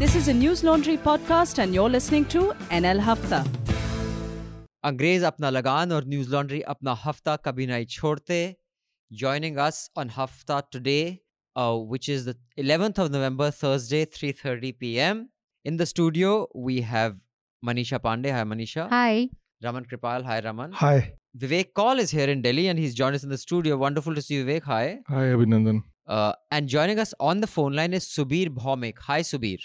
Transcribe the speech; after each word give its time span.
This 0.00 0.14
is 0.16 0.28
a 0.28 0.32
News 0.32 0.60
Laundry 0.64 0.96
podcast, 0.96 1.58
and 1.62 1.74
you're 1.74 1.90
listening 1.94 2.24
to 2.34 2.42
NL 2.76 3.00
Hafta. 3.06 3.40
अंग्रेज 4.84 5.22
अपना 5.30 5.48
लगान 5.50 5.92
और 5.92 6.04
news 6.12 6.28
laundry 6.34 6.60
अपना 6.74 6.92
हफ्ता 7.04 7.34
कभी 7.46 7.66
नहीं 7.66 7.86
छोड़ते 7.94 8.38
joining 9.22 9.58
us 9.64 9.80
on 10.02 10.12
hafta 10.14 10.62
today 10.76 11.20
uh, 11.54 11.76
which 11.76 12.08
is 12.08 12.24
the 12.24 12.34
11th 12.64 13.00
of 13.04 13.10
november 13.16 13.50
thursday 13.50 14.00
3.30 14.06 14.78
p.m 14.78 15.20
in 15.64 15.76
the 15.76 15.86
studio 15.90 16.30
we 16.54 16.80
have 16.92 17.18
manisha 17.70 17.98
pandey. 18.06 18.32
Hi 18.36 18.44
manisha. 18.44 18.86
Hi. 18.88 19.28
Raman 19.62 19.84
Kirpal. 19.90 20.24
Hi 20.30 20.38
raman. 20.46 20.72
Hi. 20.84 21.12
Vivek 21.44 21.74
kaul 21.74 21.98
is 21.98 22.10
here 22.10 22.30
in 22.36 22.40
delhi 22.46 22.68
and 22.68 22.78
he's 22.78 22.94
joined 22.94 23.20
us 23.20 23.28
in 23.28 23.36
the 23.36 23.42
studio. 23.42 23.76
Wonderful 23.76 24.14
to 24.14 24.22
see 24.22 24.36
you 24.36 24.46
vivek. 24.46 24.62
Hi. 24.62 25.00
Hi 25.10 25.26
abhinandan. 25.34 25.82
Uh, 26.06 26.32
and 26.50 26.68
joining 26.76 26.98
us 26.98 27.12
on 27.20 27.42
the 27.42 27.46
phone 27.46 27.74
line 27.74 27.92
is 27.92 28.08
Subir 28.14 28.48
Bhaumik. 28.48 29.04
Hi, 29.10 29.20
Subir. 29.20 29.58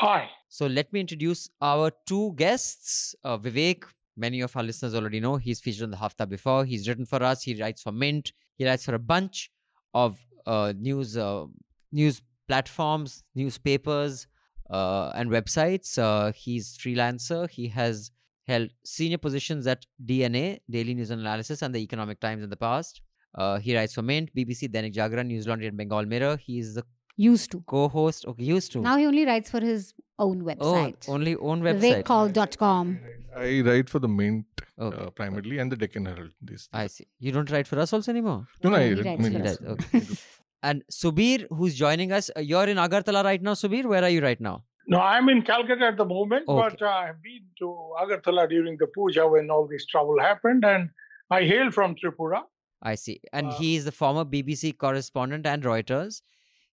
Hi. 0.00 0.30
So 0.48 0.66
let 0.66 0.90
me 0.94 1.00
introduce 1.00 1.50
our 1.60 1.92
two 2.06 2.32
guests. 2.34 3.14
Uh, 3.22 3.36
Vivek, 3.36 3.84
many 4.16 4.40
of 4.40 4.56
our 4.56 4.62
listeners 4.62 4.94
already 4.94 5.20
know, 5.20 5.36
he's 5.36 5.60
featured 5.60 5.82
on 5.82 5.90
the 5.90 5.98
Hafta 5.98 6.26
before. 6.26 6.64
He's 6.64 6.88
written 6.88 7.04
for 7.04 7.22
us. 7.22 7.42
He 7.42 7.60
writes 7.60 7.82
for 7.82 7.92
Mint. 7.92 8.32
He 8.56 8.64
writes 8.64 8.82
for 8.82 8.94
a 8.94 8.98
bunch 8.98 9.50
of 9.92 10.18
uh, 10.46 10.72
news 10.74 11.18
uh, 11.18 11.44
news 11.92 12.22
platforms, 12.48 13.24
newspapers, 13.34 14.26
uh, 14.70 15.12
and 15.14 15.28
websites. 15.28 15.98
Uh, 15.98 16.32
he's 16.32 16.78
freelancer. 16.78 17.50
He 17.50 17.68
has 17.68 18.10
held 18.48 18.70
senior 18.82 19.18
positions 19.18 19.66
at 19.66 19.84
DNA, 20.02 20.60
Daily 20.70 20.94
News 20.94 21.10
and 21.10 21.20
Analysis, 21.20 21.60
and 21.60 21.74
the 21.74 21.80
Economic 21.80 22.20
Times 22.20 22.42
in 22.42 22.48
the 22.48 22.56
past. 22.56 23.02
Uh, 23.34 23.58
he 23.58 23.76
writes 23.76 23.92
for 23.92 24.00
Mint, 24.00 24.30
BBC, 24.34 24.70
Dainik 24.70 24.94
Jagran, 24.94 25.26
News 25.26 25.46
Laundry, 25.46 25.66
and 25.66 25.76
Bengal 25.76 26.06
Mirror. 26.06 26.38
He 26.38 26.58
is 26.58 26.74
the 26.74 26.84
Used 27.24 27.50
to. 27.52 27.60
co-host. 27.72 28.24
Okay, 28.32 28.44
used 28.44 28.72
to. 28.72 28.80
Now 28.80 28.96
he 28.96 29.06
only 29.06 29.24
writes 29.30 29.50
for 29.54 29.60
his 29.60 29.92
own 30.26 30.42
website. 30.50 30.58
oh, 30.60 30.74
website. 30.74 31.08
only 31.16 31.34
own 31.36 31.62
website. 31.68 32.04
VivekKaul.com. 32.04 32.98
I 33.36 33.60
write 33.66 33.88
for 33.94 33.98
the 34.06 34.08
Mint 34.08 34.46
Okay. 34.78 35.02
uh, 35.06 35.10
primarily 35.10 35.58
and 35.58 35.70
the 35.72 35.76
Deccan 35.76 36.06
Herald. 36.06 36.30
This 36.50 36.68
I 36.72 36.86
see. 36.86 37.06
You 37.18 37.32
don't 37.32 37.50
write 37.50 37.66
for 37.72 37.78
us 37.84 37.92
also 37.92 38.10
anymore? 38.12 38.46
no, 38.64 38.70
no, 38.70 38.76
No, 38.76 38.82
I 38.82 38.86
he 38.88 38.94
read 38.94 39.20
for 39.26 39.48
us. 39.48 39.58
Okay. 39.74 40.02
and 40.70 40.82
Subir, 41.00 41.46
who's 41.50 41.74
joining 41.74 42.12
us, 42.20 42.30
uh, 42.36 42.40
you're 42.40 42.66
in 42.74 42.78
Agartala 42.86 43.22
right 43.24 43.42
now, 43.50 43.52
Subir. 43.64 43.84
Where 43.94 44.02
are 44.02 44.08
you 44.16 44.22
right 44.22 44.40
now? 44.40 44.56
No, 44.86 44.98
I'm 45.00 45.28
in 45.28 45.42
Calcutta 45.42 45.84
at 45.92 45.98
the 45.98 46.06
moment, 46.06 46.48
Okay. 46.48 46.76
but 46.76 46.82
uh, 46.82 46.88
I've 47.02 47.22
been 47.22 47.44
to 47.58 47.68
Agartala 48.04 48.48
during 48.48 48.78
the 48.78 48.86
puja 48.86 49.28
when 49.28 49.50
all 49.50 49.68
this 49.74 49.84
trouble 49.86 50.18
happened, 50.20 50.64
and 50.64 50.88
I 51.30 51.42
hail 51.52 51.70
from 51.70 51.94
Tripura. 52.02 52.40
I 52.82 52.94
see. 52.94 53.20
And 53.34 53.48
Uh, 53.48 53.58
he 53.58 53.76
is 53.76 53.84
the 53.84 53.92
former 53.92 54.24
BBC 54.24 54.76
correspondent 54.78 55.46
and 55.46 55.62
Reuters. 55.62 56.22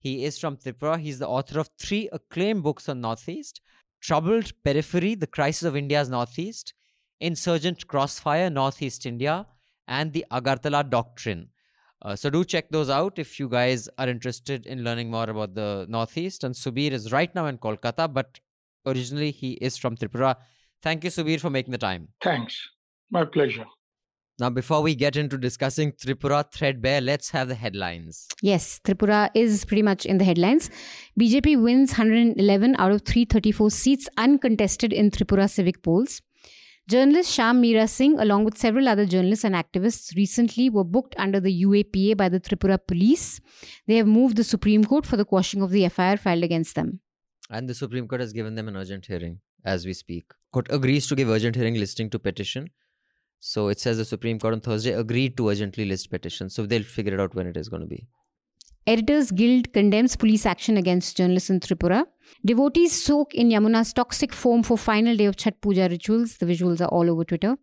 He 0.06 0.23
is 0.23 0.38
from 0.38 0.58
Tripura. 0.58 1.00
He's 1.00 1.17
the 1.17 1.28
author 1.28 1.59
of 1.59 1.72
three 1.80 2.08
acclaimed 2.11 2.61
books 2.61 2.88
on 2.88 3.02
Northeast 3.02 3.59
Troubled 4.02 4.52
Periphery, 4.64 5.16
The 5.16 5.25
Crisis 5.25 5.64
of 5.64 5.75
India's 5.75 6.09
Northeast, 6.09 6.75
Insurgent 7.20 7.88
Crossfire, 7.88 8.52
Northeast 8.52 9.08
India, 9.08 9.47
and 9.88 10.14
The 10.14 10.23
Agartala 10.31 10.88
Doctrine. 10.88 11.50
Uh, 12.03 12.16
so 12.16 12.30
do 12.30 12.44
check 12.45 12.70
those 12.70 12.92
out 12.92 13.17
if 13.17 13.39
you 13.39 13.50
guys 13.50 13.89
are 13.97 14.08
interested 14.08 14.67
in 14.67 14.84
learning 14.84 15.09
more 15.09 15.28
about 15.28 15.56
the 15.56 15.88
Northeast. 15.89 16.44
And 16.44 16.53
Subir 16.53 16.92
is 16.92 17.12
right 17.12 17.34
now 17.34 17.47
in 17.47 17.58
Kolkata, 17.58 18.14
but 18.14 18.40
originally 18.86 19.31
he 19.31 19.53
is 19.53 19.75
from 19.75 19.97
Tripura. 19.97 20.36
Thank 20.84 21.03
you, 21.03 21.09
Subir, 21.09 21.40
for 21.40 21.50
making 21.50 21.72
the 21.72 21.80
time. 21.80 22.09
Thanks. 22.22 22.56
My 23.09 23.25
pleasure. 23.25 23.66
Now, 24.38 24.50
before 24.50 24.81
we 24.81 24.95
get 24.95 25.16
into 25.16 25.38
discussing 25.38 25.94
Tripura 25.94 26.52
threadbare, 26.52 27.00
let's 27.00 27.30
have 27.30 27.47
the 27.47 27.55
headlines. 27.55 28.28
Yes, 28.41 28.81
Tripura 28.83 29.30
is 29.33 29.64
pretty 29.64 29.81
much 29.81 30.05
in 30.05 30.17
the 30.17 30.25
headlines. 30.25 30.69
BJP 31.17 31.61
wins 31.64 31.91
111 31.91 32.75
out 32.78 32.91
of 32.91 33.03
334 33.03 33.72
seats 33.72 34.09
uncontested 34.17 34.91
in 34.91 35.09
Tripura 35.09 35.50
civic 35.50 35.81
polls. 35.81 36.22
Journalist 36.89 37.36
Shyam 37.36 37.61
Meera 37.61 37.88
Singh, 37.88 38.19
along 38.19 38.44
with 38.44 38.58
several 38.58 38.89
other 38.89 39.06
journalists 39.06 39.45
and 39.45 39.56
activists, 39.56 40.13
recently 40.18 40.69
were 40.69 40.84
booked 40.84 41.16
under 41.17 41.40
the 41.40 41.63
UAPA 41.63 42.17
by 42.17 42.28
the 42.28 42.41
Tripura 42.41 42.78
police. 42.85 43.40
They 43.88 43.96
have 43.96 44.06
moved 44.06 44.35
the 44.35 44.44
Supreme 44.44 44.84
Court 44.84 45.06
for 45.06 45.16
the 45.16 45.25
quashing 45.25 45.62
of 45.62 45.72
the 45.72 45.88
FIR 45.88 46.17
filed 46.17 46.44
against 46.44 46.75
them. 46.75 47.00
And 47.50 47.69
the 47.69 47.73
Supreme 47.73 48.06
Court 48.06 48.19
has 48.19 48.34
given 48.34 48.56
them 48.56 48.67
an 48.67 48.75
urgent 48.75 49.06
hearing 49.06 49.40
as 49.63 49.85
we 49.85 49.94
speak. 49.94 50.25
Court 50.52 50.67
agrees 50.69 51.07
to 51.07 51.16
give 51.16 51.29
urgent 51.29 51.56
hearing 51.56 51.75
listing 51.75 52.09
to 52.09 52.19
petition. 52.19 52.69
So 53.40 53.68
it 53.68 53.79
says 53.79 53.97
the 53.97 54.06
Supreme 54.06 54.40
Court 54.40 54.53
on 54.53 54.62
Thursday 54.62 54.94
agreed 54.94 55.38
to 55.38 55.50
urgently 55.50 55.85
list 55.85 56.09
petitions. 56.09 56.56
So 56.56 56.66
they'll 56.66 56.84
figure 56.84 57.13
it 57.13 57.19
out 57.19 57.35
when 57.35 57.47
it 57.47 57.57
is 57.57 57.69
going 57.69 57.81
to 57.81 57.88
be. 57.88 58.07
Editors 58.88 59.31
Guild 59.31 59.73
condemns 59.73 60.16
police 60.16 60.46
action 60.46 60.78
against 60.78 61.18
journalists 61.18 61.50
in 61.50 61.59
Tripura. 61.59 62.06
Devotees 62.46 63.03
soak 63.03 63.34
in 63.34 63.50
Yamuna's 63.50 63.94
toxic 63.94 64.31
foam 64.31 64.62
for 64.62 64.78
final 64.78 65.16
day 65.16 65.25
of 65.25 65.35
Chhath 65.35 65.59
Puja 65.59 65.88
rituals. 65.90 66.38
The 66.38 66.46
visuals 66.46 66.81
are 66.81 66.90
all 66.90 67.09
over 67.09 67.23
Twitter. 67.23 67.57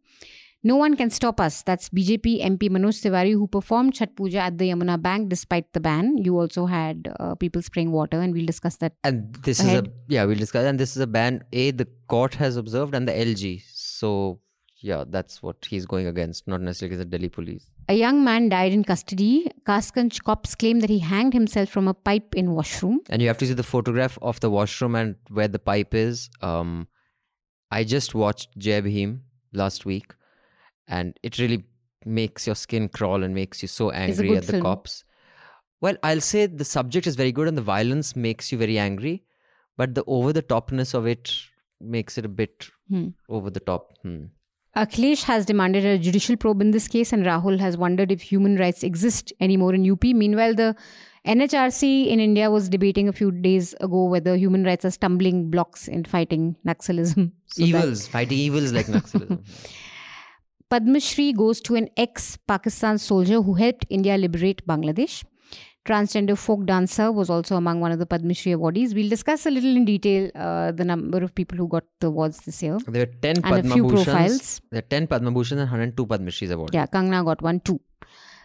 No 0.64 0.76
one 0.76 0.96
can 0.96 1.10
stop 1.10 1.40
us. 1.40 1.62
That's 1.62 1.88
BJP 1.88 2.44
MP 2.44 2.70
Manoj 2.70 3.00
Tiwari 3.02 3.32
who 3.32 3.48
performed 3.48 3.94
Chhath 3.94 4.14
Puja 4.14 4.38
at 4.38 4.58
the 4.58 4.70
Yamuna 4.70 5.00
Bank 5.00 5.28
despite 5.28 5.72
the 5.72 5.80
ban. 5.80 6.18
You 6.18 6.38
also 6.38 6.66
had 6.66 7.12
uh, 7.18 7.34
people 7.34 7.62
spraying 7.62 7.90
water, 7.90 8.20
and 8.20 8.32
we'll 8.32 8.46
discuss 8.46 8.76
that. 8.76 8.92
And 9.02 9.34
this 9.42 9.58
is 9.58 9.66
a 9.66 9.84
yeah, 10.08 10.24
we'll 10.24 10.36
discuss. 10.36 10.64
And 10.64 10.78
this 10.78 10.94
is 10.94 11.02
a 11.02 11.06
ban 11.08 11.42
A 11.52 11.72
the 11.72 11.88
court 12.06 12.34
has 12.34 12.56
observed 12.56 12.94
and 12.94 13.08
the 13.08 13.12
LG. 13.12 13.62
So 13.72 14.40
yeah, 14.82 15.04
that's 15.08 15.42
what 15.42 15.64
he's 15.68 15.86
going 15.86 16.06
against, 16.06 16.46
not 16.48 16.60
necessarily 16.60 16.96
the 16.96 17.04
Delhi 17.04 17.28
police. 17.28 17.66
A 17.88 17.94
young 17.94 18.22
man 18.24 18.48
died 18.48 18.72
in 18.72 18.84
custody. 18.84 19.50
Kasganj 19.66 20.22
cops 20.24 20.54
claim 20.54 20.80
that 20.80 20.90
he 20.90 20.98
hanged 21.00 21.32
himself 21.34 21.68
from 21.68 21.88
a 21.88 21.94
pipe 21.94 22.34
in 22.34 22.52
washroom. 22.54 23.00
And 23.10 23.22
you 23.22 23.28
have 23.28 23.38
to 23.38 23.46
see 23.46 23.54
the 23.54 23.62
photograph 23.62 24.18
of 24.22 24.40
the 24.40 24.50
washroom 24.50 24.94
and 24.94 25.16
where 25.30 25.48
the 25.48 25.58
pipe 25.58 25.94
is. 25.94 26.28
Um, 26.40 26.88
I 27.70 27.84
just 27.84 28.14
watched 28.14 28.56
Jai 28.58 28.80
Bhim 28.82 29.20
last 29.52 29.86
week, 29.86 30.14
and 30.88 31.18
it 31.22 31.38
really 31.38 31.64
makes 32.04 32.46
your 32.46 32.56
skin 32.56 32.88
crawl 32.88 33.22
and 33.22 33.34
makes 33.34 33.62
you 33.62 33.68
so 33.68 33.90
angry 33.90 34.36
at 34.36 34.46
the 34.46 34.52
film. 34.52 34.62
cops. 34.62 35.04
Well, 35.80 35.96
I'll 36.02 36.20
say 36.20 36.46
the 36.46 36.64
subject 36.64 37.06
is 37.06 37.16
very 37.16 37.32
good 37.32 37.48
and 37.48 37.56
the 37.58 37.62
violence 37.62 38.14
makes 38.14 38.52
you 38.52 38.58
very 38.58 38.78
angry, 38.78 39.24
but 39.76 39.94
the 39.94 40.04
over 40.06 40.32
the 40.32 40.42
topness 40.42 40.94
of 40.94 41.06
it 41.06 41.32
makes 41.80 42.18
it 42.18 42.24
a 42.24 42.28
bit 42.28 42.68
Hmm. 42.88 43.08
over 43.28 43.50
the 43.50 43.60
top. 43.60 43.96
Hmm. 44.02 44.24
Akhilesh 44.76 45.24
has 45.24 45.44
demanded 45.44 45.84
a 45.84 45.98
judicial 45.98 46.36
probe 46.36 46.62
in 46.62 46.70
this 46.70 46.88
case, 46.88 47.12
and 47.12 47.26
Rahul 47.26 47.60
has 47.60 47.76
wondered 47.76 48.10
if 48.10 48.22
human 48.22 48.56
rights 48.56 48.82
exist 48.82 49.32
anymore 49.38 49.74
in 49.74 49.90
UP. 49.90 50.02
Meanwhile, 50.02 50.54
the 50.54 50.74
NHRC 51.26 52.08
in 52.08 52.20
India 52.20 52.50
was 52.50 52.70
debating 52.70 53.06
a 53.06 53.12
few 53.12 53.30
days 53.30 53.74
ago 53.80 54.04
whether 54.04 54.34
human 54.34 54.64
rights 54.64 54.84
are 54.86 54.90
stumbling 54.90 55.50
blocks 55.50 55.88
in 55.88 56.04
fighting 56.04 56.56
Naxalism. 56.66 57.32
So 57.46 57.62
evils, 57.62 58.08
fighting 58.08 58.38
evils 58.38 58.72
like 58.72 58.86
Naxalism. 58.96 59.44
Padma 60.70 61.00
Shri 61.00 61.34
goes 61.34 61.60
to 61.60 61.74
an 61.74 61.90
ex 61.98 62.38
Pakistan 62.48 62.96
soldier 62.96 63.42
who 63.42 63.52
helped 63.52 63.84
India 63.90 64.16
liberate 64.16 64.66
Bangladesh. 64.66 65.22
Transgender 65.84 66.38
folk 66.38 66.64
dancer 66.64 67.10
was 67.10 67.28
also 67.28 67.56
among 67.56 67.80
one 67.80 67.90
of 67.90 67.98
the 67.98 68.06
Padma 68.06 68.34
Shri 68.34 68.52
awardees. 68.52 68.94
We'll 68.94 69.08
discuss 69.08 69.46
a 69.46 69.50
little 69.50 69.76
in 69.76 69.84
detail 69.84 70.30
uh, 70.34 70.70
the 70.70 70.84
number 70.84 71.18
of 71.24 71.34
people 71.34 71.58
who 71.58 71.66
got 71.66 71.82
the 72.00 72.06
awards 72.06 72.38
this 72.46 72.62
year. 72.62 72.78
there 72.86 73.02
are 73.02 73.06
10 73.06 73.40
And 73.44 73.66
a 73.66 73.74
few 73.74 73.84
Bhushans. 73.84 74.04
profiles. 74.04 74.60
There 74.70 74.78
are 74.78 74.82
10 74.82 75.08
Padma 75.08 75.32
Bhushans 75.32 75.52
and 75.52 75.70
102 75.70 76.06
Padma 76.06 76.30
Shris 76.30 76.50
awarded. 76.52 76.74
Yeah, 76.74 76.86
Kangana 76.86 77.24
got 77.24 77.42
one 77.42 77.58
too. 77.60 77.80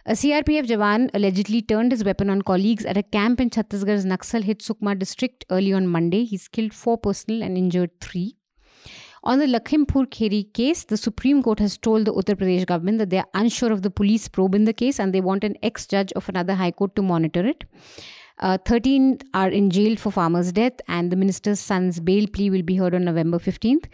A 0.04 0.12
CRPF 0.12 0.66
Jawan 0.66 1.10
allegedly 1.14 1.62
turned 1.62 1.92
his 1.92 2.02
weapon 2.02 2.28
on 2.30 2.42
colleagues 2.42 2.84
at 2.86 2.96
a 2.96 3.02
camp 3.04 3.40
in 3.40 3.50
Chhattisgarh's 3.50 4.04
Naxal 4.06 4.42
hit 4.42 4.60
Sukma 4.60 4.98
district 4.98 5.44
early 5.50 5.72
on 5.72 5.86
Monday. 5.86 6.24
He's 6.24 6.48
killed 6.48 6.72
four 6.74 6.98
personnel 6.98 7.42
and 7.42 7.56
injured 7.58 7.90
three. 8.00 8.36
On 9.28 9.38
the 9.38 9.44
Lakhimpur 9.44 10.06
Kheri 10.06 10.50
case, 10.54 10.84
the 10.84 10.96
Supreme 10.96 11.42
Court 11.42 11.58
has 11.58 11.76
told 11.76 12.06
the 12.06 12.14
Uttar 12.14 12.34
Pradesh 12.34 12.64
government 12.64 12.96
that 12.96 13.10
they 13.10 13.18
are 13.18 13.28
unsure 13.34 13.70
of 13.70 13.82
the 13.82 13.90
police 13.90 14.26
probe 14.26 14.54
in 14.54 14.64
the 14.64 14.72
case 14.72 14.98
and 14.98 15.12
they 15.12 15.20
want 15.20 15.44
an 15.44 15.54
ex 15.62 15.86
judge 15.86 16.14
of 16.14 16.30
another 16.30 16.54
high 16.54 16.70
court 16.70 16.96
to 16.96 17.02
monitor 17.02 17.44
it. 17.46 17.64
Uh, 18.38 18.56
13 18.64 19.18
are 19.34 19.50
in 19.50 19.68
jail 19.68 19.96
for 19.96 20.10
farmer's 20.10 20.50
death, 20.50 20.80
and 20.88 21.12
the 21.12 21.16
minister's 21.16 21.60
son's 21.60 22.00
bail 22.00 22.26
plea 22.26 22.48
will 22.48 22.62
be 22.62 22.76
heard 22.76 22.94
on 22.94 23.04
November 23.04 23.38
15th. 23.38 23.84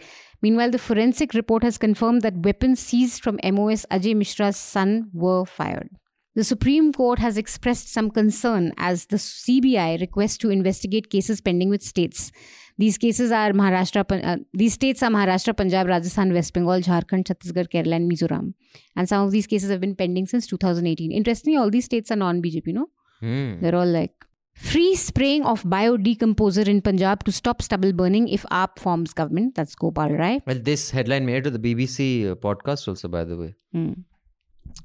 Meanwhile, 0.41 0.71
the 0.71 0.79
forensic 0.79 1.33
report 1.33 1.63
has 1.63 1.77
confirmed 1.77 2.21
that 2.21 2.37
weapons 2.37 2.79
seized 2.79 3.21
from 3.21 3.37
MOS 3.43 3.85
Ajay 3.91 4.15
Mishra's 4.15 4.55
son 4.55 5.09
were 5.11 5.43
fired. 5.43 5.89
The 6.35 6.45
Supreme 6.45 6.93
Court 6.93 7.19
has 7.19 7.37
expressed 7.37 7.91
some 7.91 8.09
concern 8.09 8.71
as 8.77 9.07
the 9.07 9.17
CBI 9.17 9.99
requests 9.99 10.37
to 10.39 10.49
investigate 10.49 11.09
cases 11.09 11.41
pending 11.41 11.69
with 11.69 11.81
states. 11.81 12.31
These 12.77 12.97
cases 12.97 13.31
are 13.31 13.51
Maharashtra, 13.51 14.23
uh, 14.23 14.37
these 14.53 14.73
states 14.73 15.01
are 15.01 15.09
Maharashtra, 15.09 15.55
Punjab, 15.55 15.87
Rajasthan, 15.87 16.33
West 16.33 16.53
Bengal, 16.53 16.81
Jharkhand, 16.81 17.25
Chhattisgarh, 17.25 17.69
Kerala, 17.69 17.95
and 17.95 18.11
Mizoram. 18.11 18.53
And 18.95 19.07
some 19.07 19.25
of 19.25 19.31
these 19.31 19.47
cases 19.47 19.69
have 19.69 19.79
been 19.79 19.95
pending 19.95 20.27
since 20.27 20.45
2018. 20.47 21.11
Interestingly, 21.11 21.57
all 21.57 21.69
these 21.69 21.85
states 21.85 22.11
are 22.11 22.17
non-BJP, 22.17 22.67
no? 22.73 22.89
Hmm. 23.21 23.61
They're 23.61 23.75
all 23.75 23.87
like 23.87 24.25
free 24.55 24.95
spraying 24.95 25.45
of 25.45 25.63
biodecomposer 25.63 26.67
in 26.67 26.81
Punjab 26.81 27.23
to 27.23 27.31
stop 27.31 27.61
stubble 27.61 27.93
burning 27.93 28.27
if 28.27 28.43
AAP 28.51 28.79
forms 28.79 29.13
government. 29.13 29.55
That's 29.55 29.75
Gopal 29.75 30.09
Rai. 30.09 30.41
Well, 30.45 30.59
this 30.61 30.91
headline 30.91 31.25
made 31.25 31.37
it 31.37 31.43
to 31.43 31.51
the 31.51 31.59
BBC 31.59 32.29
uh, 32.29 32.35
podcast 32.35 32.87
also, 32.87 33.07
by 33.07 33.23
the 33.23 33.37
way. 33.37 33.53
Hmm. 33.71 33.93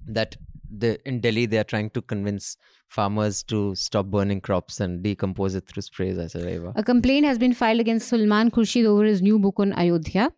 That 0.06 0.36
the, 0.70 1.00
in 1.08 1.20
Delhi 1.20 1.46
they 1.46 1.58
are 1.58 1.64
trying 1.64 1.90
to 1.90 2.02
convince 2.02 2.56
farmers 2.88 3.42
to 3.44 3.74
stop 3.74 4.06
burning 4.06 4.40
crops 4.40 4.80
and 4.80 5.02
decompose 5.02 5.54
it 5.54 5.66
through 5.66 5.82
sprays. 5.82 6.18
I 6.18 6.26
said, 6.26 6.48
"Eva." 6.48 6.72
A 6.76 6.82
complaint 6.82 7.26
has 7.26 7.38
been 7.38 7.54
filed 7.54 7.80
against 7.80 8.08
Salman 8.08 8.50
Khurshid 8.50 8.84
over 8.84 9.04
his 9.04 9.22
new 9.22 9.38
book 9.38 9.58
on 9.58 9.72
Ayodhya 9.72 10.32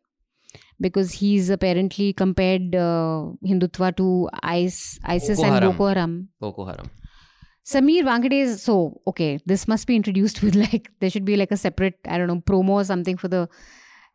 because 0.81 1.13
he's 1.13 1.51
apparently 1.51 2.13
compared 2.13 2.75
uh, 2.75 3.31
Hindutva 3.47 3.97
to 3.97 4.29
IS, 4.43 4.99
ISIS 5.05 5.39
Boko 5.39 5.47
and 5.47 5.55
Haram. 5.55 5.71
Boko 5.71 5.87
Haram. 5.87 6.29
Boko 6.41 6.65
Haram. 6.67 6.91
Samir 7.65 8.03
Wankhede 8.03 8.41
is 8.43 8.63
so 8.63 9.01
okay. 9.07 9.39
This 9.47 9.69
must 9.69 9.87
be 9.87 9.95
introduced 9.95 10.43
with 10.43 10.55
like 10.55 10.91
there 11.01 11.11
should 11.11 11.25
be 11.25 11.37
like 11.37 11.53
a 11.53 11.57
separate 11.57 11.99
I 12.07 12.19
don't 12.19 12.27
know 12.27 12.41
promo 12.41 12.71
or 12.71 12.85
something 12.85 13.17
for 13.17 13.29
the 13.29 13.49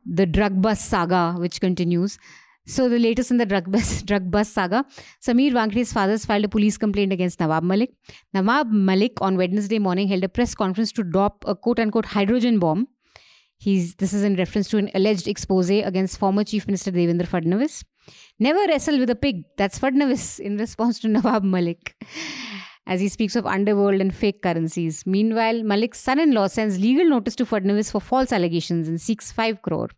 the 0.05 0.25
drug 0.25 0.61
bus 0.61 0.83
saga 0.83 1.33
which 1.37 1.61
continues. 1.61 2.19
So 2.67 2.89
the 2.89 2.99
latest 2.99 3.31
in 3.31 3.37
the 3.37 3.45
drug 3.45 3.71
bus 3.71 4.01
drug 4.11 4.29
bus 4.29 4.49
saga, 4.49 4.85
Samir 5.25 5.53
Wankhede's 5.53 5.93
father 5.93 6.11
has 6.11 6.25
filed 6.25 6.43
a 6.43 6.49
police 6.49 6.77
complaint 6.77 7.13
against 7.13 7.39
Nawab 7.39 7.63
Malik. 7.63 7.91
Nawab 8.33 8.69
Malik 8.71 9.21
on 9.21 9.37
Wednesday 9.37 9.79
morning 9.79 10.09
held 10.09 10.25
a 10.25 10.29
press 10.29 10.53
conference 10.53 10.91
to 10.93 11.03
drop 11.03 11.45
a 11.47 11.55
quote 11.55 11.79
unquote 11.79 12.05
hydrogen 12.05 12.59
bomb. 12.59 12.87
He's 13.57 13.95
this 13.95 14.11
is 14.13 14.23
in 14.23 14.35
reference 14.35 14.67
to 14.69 14.77
an 14.77 14.91
alleged 14.93 15.27
expose 15.27 15.69
against 15.69 16.19
former 16.19 16.43
Chief 16.43 16.67
Minister 16.67 16.91
Devendra 16.91 17.27
Fadnavis. 17.27 17.83
Never 18.37 18.59
wrestle 18.67 18.99
with 18.99 19.09
a 19.09 19.15
pig. 19.15 19.43
That's 19.57 19.79
Fadnavis 19.79 20.39
in 20.51 20.57
response 20.57 20.99
to 20.99 21.07
Nawab 21.07 21.43
Malik 21.43 21.95
as 22.85 22.99
he 23.01 23.07
speaks 23.07 23.35
of 23.35 23.45
underworld 23.45 24.01
and 24.01 24.13
fake 24.13 24.41
currencies. 24.41 25.05
Meanwhile, 25.05 25.63
Malik's 25.63 25.99
son-in-law 25.99 26.47
sends 26.47 26.79
legal 26.79 27.05
notice 27.05 27.35
to 27.35 27.45
Fadnavis 27.45 27.91
for 27.91 28.01
false 28.01 28.31
allegations 28.31 28.87
and 28.87 28.99
seeks 28.99 29.31
5 29.31 29.61
crore. 29.61 29.89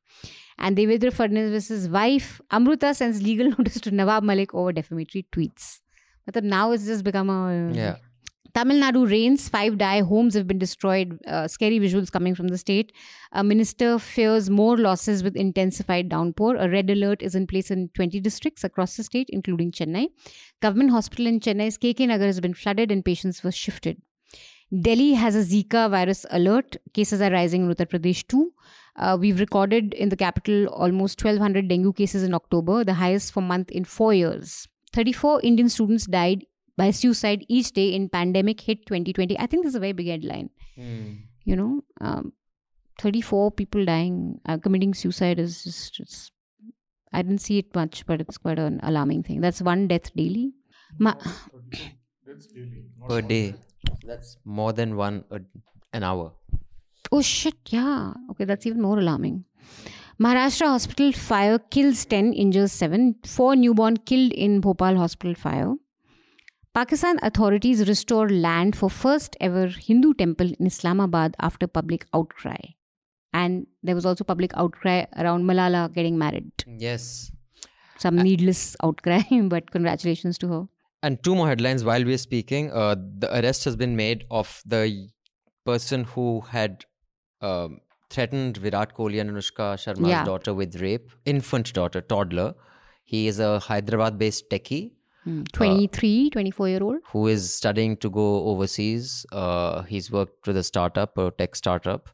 And 0.60 0.76
Devendra 0.76 1.12
Fadnavis' 1.12 1.90
wife, 1.90 2.42
Amruta, 2.52 2.94
sends 2.94 3.22
legal 3.24 3.50
notice 3.58 3.80
to 3.82 3.92
Nawab 3.92 4.24
Malik 4.24 4.54
over 4.54 4.74
defamatory 4.74 5.26
tweets. 5.32 5.80
But 6.32 6.44
now 6.44 6.72
it's 6.72 6.86
just 6.86 7.04
become 7.04 7.30
a... 7.30 7.72
Yeah. 7.74 7.96
Tamil 8.56 8.82
Nadu 8.82 9.10
rains, 9.10 9.48
five 9.48 9.78
die, 9.78 10.02
homes 10.02 10.34
have 10.34 10.48
been 10.48 10.58
destroyed, 10.58 11.20
uh, 11.28 11.48
scary 11.48 11.80
visuals 11.80 12.12
coming 12.12 12.34
from 12.34 12.48
the 12.48 12.58
state. 12.58 12.92
A 13.32 13.44
minister 13.44 14.00
fears 14.00 14.50
more 14.50 14.76
losses 14.76 15.24
with 15.24 15.36
intensified 15.36 16.10
downpour. 16.10 16.56
A 16.56 16.68
red 16.68 16.90
alert 16.90 17.22
is 17.22 17.36
in 17.36 17.46
place 17.46 17.70
in 17.70 17.90
20 17.94 18.20
districts 18.20 18.64
across 18.64 18.98
the 18.98 19.04
state, 19.04 19.30
including 19.30 19.72
Chennai. 19.72 20.08
Government 20.62 20.90
hospital 20.90 21.28
in 21.28 21.40
Chennai's 21.40 21.78
KK 21.78 22.08
Nagar 22.08 22.26
has 22.26 22.40
been 22.40 22.56
flooded 22.56 22.92
and 22.92 23.06
patients 23.06 23.44
were 23.44 23.52
shifted. 23.52 24.02
Delhi 24.72 25.14
has 25.14 25.36
a 25.36 25.40
Zika 25.40 25.90
virus 25.90 26.26
alert. 26.30 26.78
Cases 26.94 27.22
are 27.22 27.32
rising 27.32 27.66
in 27.66 27.74
Uttar 27.74 27.88
Pradesh 27.88 28.28
too. 28.28 28.52
Uh, 28.95 29.18
we've 29.19 29.39
recorded 29.39 29.94
in 29.94 30.09
the 30.09 30.15
capital 30.18 30.68
almost 30.68 31.24
1,200 31.24 31.68
dengue 31.68 31.95
cases 31.95 32.24
in 32.24 32.33
October, 32.33 32.83
the 32.83 32.95
highest 32.95 33.31
for 33.31 33.41
month 33.41 33.71
in 33.71 33.86
four 33.86 34.13
years. 34.13 34.68
34 34.94 35.41
Indian 35.44 35.69
students 35.69 36.06
died 36.07 36.45
by 36.75 36.91
suicide 36.91 37.45
each 37.47 37.71
day 37.74 37.94
in 37.94 38.09
pandemic 38.09 38.62
hit 38.62 38.86
2020. 38.86 39.38
I 39.39 39.45
think 39.45 39.63
this 39.63 39.71
is 39.71 39.75
a 39.75 39.80
very 39.80 39.94
big 39.94 40.07
headline. 40.07 40.50
You 41.45 41.56
know, 41.56 41.81
um, 42.01 42.33
34 43.00 43.51
people 43.51 43.86
dying, 43.86 44.39
uh, 44.45 44.57
committing 44.57 44.94
suicide 44.94 45.39
is 45.39 45.63
just, 45.63 46.00
it's, 46.00 46.31
I 47.13 47.21
didn't 47.21 47.39
see 47.39 47.57
it 47.59 47.74
much, 47.74 48.06
but 48.06 48.21
it's 48.21 48.38
quite 48.38 48.59
an 48.59 48.80
alarming 48.83 49.24
thing. 49.24 49.41
That's 49.41 49.62
one 49.62 49.88
death 49.88 50.13
daily. 50.15 50.53
Ma- 50.97 51.15
That's 52.25 52.47
daily. 52.47 52.86
Per 53.07 53.21
day. 53.21 53.56
That's 54.06 54.38
more 54.45 54.74
than 54.74 54.95
one 54.95 55.24
a, 55.31 55.39
an 55.94 56.03
hour. 56.03 56.33
Oh 57.12 57.22
shit, 57.22 57.56
yeah. 57.69 58.13
Okay, 58.31 58.46
that's 58.46 58.66
even 58.66 58.81
more 58.81 59.00
alarming. 59.00 59.46
Maharashtra 60.22 60.68
hospital 60.68 61.12
fire 61.13 61.60
kills 61.60 62.06
10, 62.06 62.34
injures 62.34 62.72
7. 62.74 63.16
Four 63.25 63.56
newborn 63.56 63.98
killed 63.98 64.34
in 64.34 64.60
Bhopal 64.60 64.98
hospital 64.98 65.34
fire. 65.34 65.75
Pakistan 66.74 67.18
authorities 67.24 67.88
restore 67.88 68.30
land 68.30 68.75
for 68.75 68.90
first 68.90 69.36
ever 69.40 69.68
Hindu 69.68 70.13
temple 70.13 70.51
in 70.60 70.68
Islamabad 70.68 71.36
after 71.40 71.68
public 71.68 72.06
outcry. 72.13 72.60
And 73.34 73.66
there 73.81 73.96
was 73.96 74.06
also 74.06 74.24
public 74.24 74.51
outcry 74.56 75.06
around 75.18 75.46
Malala 75.46 75.94
getting 75.94 76.18
married. 76.18 76.51
Yes. 76.68 77.31
Some 77.98 78.18
needless 78.18 78.75
outcry, 78.84 79.22
but 79.44 79.72
congratulations 79.72 80.38
to 80.40 80.48
her. 80.48 80.68
And 81.01 81.24
two 81.24 81.34
more 81.34 81.48
headlines 81.48 81.84
while 81.84 82.04
we're 82.04 82.18
speaking. 82.18 82.72
Uh, 82.72 82.96
the 83.18 83.34
arrest 83.40 83.63
has 83.63 83.75
been 83.75 83.96
made 83.96 84.25
of 84.30 84.62
the 84.66 85.07
person 85.66 86.04
who 86.04 86.42
had 86.42 86.86
um, 87.41 87.80
threatened 88.09 88.57
Virat 88.57 88.95
Kohli 88.95 89.19
and 89.21 89.30
Anushka 89.31 89.75
Sharma's 89.83 90.09
Yeah. 90.09 90.24
daughter 90.24 90.53
with 90.53 90.80
rape, 90.81 91.09
infant 91.25 91.74
daughter, 91.74 92.01
toddler. 92.01 92.53
He 93.03 93.27
is 93.27 93.39
a 93.39 93.59
Hyderabad 93.59 94.18
based 94.18 94.50
techie 94.50 94.91
Hmm. 95.25 95.44
23, 95.53 96.30
24 96.30 96.69
year 96.69 96.81
old. 96.81 96.97
who 97.12 97.27
is 97.27 97.53
studying 97.53 97.97
to 97.97 98.09
go 98.09 98.45
overseas. 98.45 99.25
Uh, 99.31 99.81
he's 99.83 100.09
worked 100.12 100.47
with 100.47 100.56
a 100.57 100.63
startup, 100.63 101.18
a 101.18 101.31
tech 101.31 101.56
startup. 101.56 102.09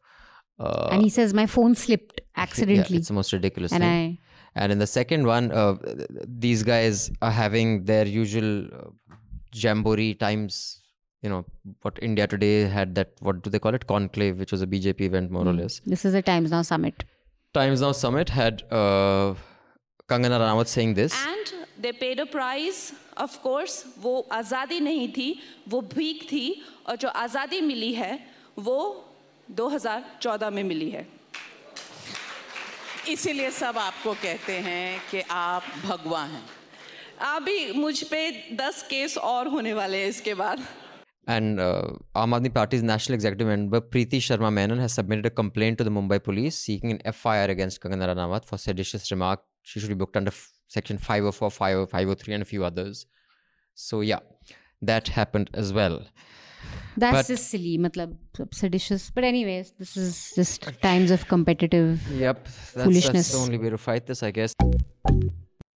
Uh, 0.59 0.89
and 0.91 1.01
he 1.03 1.09
says, 1.09 1.33
My 1.33 1.45
phone 1.45 1.75
slipped 1.75 2.21
yeah, 2.37 2.43
accidentally. 2.43 2.97
it's 2.97 3.09
the 3.09 3.13
most 3.13 3.31
ridiculous 3.33 3.71
and 3.71 3.83
thing. 3.83 4.17
I. 4.17 4.19
And 4.55 4.71
in 4.71 4.79
the 4.79 4.87
second 4.87 5.27
one, 5.27 5.51
uh, 5.51 5.75
these 6.27 6.63
guys 6.63 7.11
are 7.21 7.31
having 7.31 7.83
their 7.85 8.05
usual 8.07 8.65
uh, 8.65 8.89
jamboree 9.53 10.13
times. 10.15 10.81
You 11.25 11.31
know 11.31 11.43
what 11.81 11.97
India 12.01 12.27
Today 12.27 12.55
had 12.67 12.93
that. 12.95 13.13
What 13.19 13.41
do 13.41 13.49
they 13.49 13.59
call 13.59 13.73
it? 13.73 13.87
Conclave, 13.87 14.39
which 14.39 14.51
was 14.51 14.61
a 14.61 14.67
BJP 14.67 15.01
event, 15.01 15.31
more 15.31 15.43
mm. 15.43 15.47
or 15.47 15.53
Hmm. 15.53 15.61
less. 15.61 15.79
This 15.93 16.05
is 16.05 16.13
a 16.13 16.21
Times 16.21 16.51
Now 16.51 16.61
summit. 16.61 17.05
Times 17.55 17.81
Now 17.81 17.91
Summit 17.93 18.29
had 18.29 18.63
uh, 18.71 19.33
Kangana 20.09 20.39
Ranaut 20.43 20.71
saying 20.75 20.93
this. 21.01 21.15
And 21.25 21.53
they 21.81 21.91
paid 22.01 22.19
a 22.19 22.23
price 22.31 22.77
of 23.17 23.37
course 23.41 23.83
वो 23.99 24.13
आज़ादी 24.33 24.79
नहीं 24.79 25.07
थी 25.17 25.27
वो 25.69 25.81
भीख 25.95 26.23
थी 26.31 26.45
और 26.89 26.95
जो 27.03 27.09
आज़ादी 27.23 27.61
मिली 27.61 27.93
है 27.93 28.13
वो 28.59 28.77
2014 29.57 30.51
में 30.51 30.63
मिली 30.63 30.89
है 30.89 31.05
इसीलिए 33.09 33.49
सब 33.51 33.77
आपको 33.77 34.13
कहते 34.21 34.53
हैं 34.67 35.01
कि 35.11 35.21
आप 35.31 35.63
भगवा 35.85 36.23
हैं 36.33 36.43
अभी 37.33 37.59
मुझ 37.73 38.01
पे 38.09 38.25
10 38.57 38.81
केस 38.89 39.17
और 39.33 39.47
होने 39.47 39.73
वाले 39.73 39.97
हैं 40.01 40.09
इसके 40.09 40.33
बाद 40.39 40.65
And 41.27 41.59
uh, 41.59 41.87
Aam 42.15 42.33
Aadmi 42.37 42.53
Party's 42.53 42.83
national 42.83 43.15
executive 43.15 43.47
member 43.47 43.81
Preeti 43.81 44.17
Sharma 44.17 44.53
Menon 44.53 44.77
has 44.77 44.93
submitted 44.93 45.25
a 45.25 45.29
complaint 45.31 45.79
to 45.79 45.83
the 45.83 45.89
Mumbai 45.89 46.23
police 46.23 46.55
seeking 46.55 46.91
an 46.91 47.13
FIR 47.13 47.45
against 47.49 47.81
Kangana 47.81 48.09
Ranaut 48.15 48.45
for 48.45 48.57
seditious 48.57 49.09
remark. 49.09 49.41
She 49.63 49.79
should 49.79 49.89
be 49.89 49.95
booked 49.95 50.15
under 50.15 50.29
f- 50.29 50.51
section 50.67 50.99
504, 50.99 51.49
50- 51.49 51.89
503, 51.89 52.33
and 52.35 52.43
a 52.43 52.45
few 52.45 52.63
others. 52.63 53.07
So, 53.73 54.01
yeah, 54.01 54.19
that 54.83 55.07
happened 55.07 55.49
as 55.55 55.73
well. 55.73 56.03
That's 56.97 57.27
But- 57.27 57.33
just 57.33 57.49
silly, 57.49 57.77
matlab, 57.79 58.15
seditious. 58.53 59.09
But 59.09 59.23
anyways, 59.23 59.73
this 59.79 59.97
is 59.97 60.31
just 60.35 60.61
times 60.81 61.09
of 61.09 61.27
competitive. 61.27 62.07
Yep, 62.11 62.43
that's, 62.45 62.71
that's 62.71 62.83
Foolishness. 62.85 63.31
the 63.31 63.37
only 63.39 63.57
way 63.57 63.69
to 63.71 63.77
fight 63.79 64.05
this, 64.05 64.21
I 64.21 64.29
guess. 64.29 64.53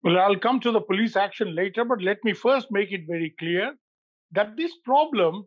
Well, 0.02 0.18
I'll 0.18 0.38
come 0.38 0.60
to 0.60 0.70
the 0.72 0.80
police 0.80 1.16
action 1.16 1.54
later, 1.54 1.84
but 1.84 2.02
let 2.02 2.22
me 2.24 2.32
first 2.32 2.70
make 2.70 2.92
it 2.92 3.02
very 3.08 3.34
clear 3.38 3.74
that 4.33 4.56
this 4.56 4.73
problem 4.85 5.47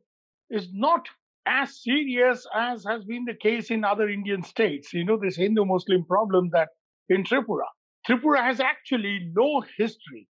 is 0.50 0.68
not 0.74 1.08
as 1.46 1.82
serious 1.82 2.46
as 2.56 2.84
has 2.88 3.04
been 3.06 3.26
the 3.26 3.34
case 3.34 3.72
in 3.72 3.84
other 3.84 4.10
Indian 4.10 4.44
states. 4.44 4.94
You 4.94 5.06
know, 5.06 5.18
this 5.18 5.36
Hindu 5.36 5.66
Muslim 5.66 6.06
problem 6.06 6.50
that 6.54 6.70
in 7.10 7.24
Tripura. 7.24 7.66
Tripura 8.08 8.44
has 8.44 8.60
actually 8.60 9.32
no 9.34 9.64
history 9.78 10.28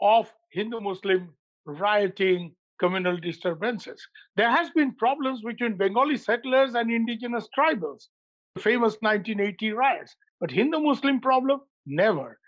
of 0.00 0.32
Hindu 0.52 0.80
Muslim 0.80 1.34
rioting, 1.66 2.54
communal 2.80 3.16
disturbances. 3.16 4.00
There 4.36 4.50
has 4.50 4.70
been 4.70 4.94
problems 4.94 5.42
between 5.42 5.76
Bengali 5.76 6.16
settlers 6.16 6.74
and 6.74 6.90
indigenous 6.90 7.48
tribals, 7.56 8.08
the 8.54 8.62
famous 8.62 8.96
1980 9.00 9.72
riots. 9.72 10.16
But 10.40 10.50
Hindu 10.50 10.80
Muslim 10.80 11.20
problem, 11.20 11.60
never. 11.86 12.38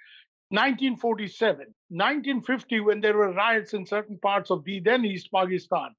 1947, 0.51 1.75
1950, 1.89 2.81
when 2.81 3.01
there 3.01 3.17
were 3.17 3.33
riots 3.33 3.73
in 3.73 3.87
certain 3.87 4.19
parts 4.19 4.51
of 4.51 4.63
the 4.65 4.81
then 4.81 5.05
East 5.05 5.31
Pakistan, 5.35 5.95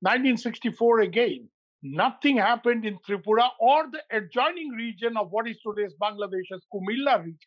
1964 0.00 1.00
again, 1.00 1.48
nothing 1.82 2.36
happened 2.36 2.84
in 2.84 2.98
Tripura 2.98 3.48
or 3.58 3.86
the 3.90 4.00
adjoining 4.16 4.70
region 4.70 5.16
of 5.16 5.30
what 5.32 5.48
is 5.48 5.58
today's 5.58 5.94
Bangladesh's 6.00 6.64
Kumilla 6.72 7.18
region. 7.18 7.38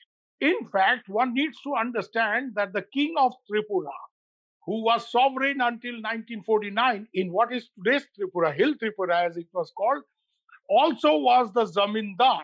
In 0.41 0.67
fact, 0.71 1.07
one 1.07 1.33
needs 1.33 1.57
to 1.61 1.75
understand 1.75 2.53
that 2.55 2.73
the 2.73 2.83
king 2.93 3.13
of 3.17 3.33
Tripura, 3.49 3.95
who 4.65 4.83
was 4.83 5.09
sovereign 5.09 5.61
until 5.61 5.93
1949 5.93 7.07
in 7.13 7.31
what 7.31 7.53
is 7.53 7.69
today's 7.77 8.05
Tripura, 8.19 8.53
Hill 8.53 8.73
Tripura 8.75 9.29
as 9.29 9.37
it 9.37 9.47
was 9.53 9.71
called, 9.77 10.03
also 10.69 11.17
was 11.17 11.53
the 11.53 11.65
zamindar 11.65 12.41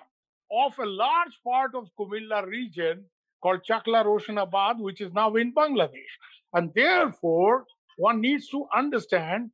of 0.51 0.79
a 0.79 0.85
large 0.85 1.37
part 1.43 1.75
of 1.75 1.89
Kumilla 1.99 2.45
region 2.45 3.05
called 3.41 3.61
Chakla 3.69 4.03
Roshanabad, 4.05 4.79
which 4.79 5.01
is 5.01 5.11
now 5.13 5.35
in 5.35 5.53
Bangladesh. 5.53 6.13
And 6.53 6.71
therefore, 6.73 7.65
one 7.97 8.21
needs 8.21 8.47
to 8.49 8.65
understand 8.75 9.51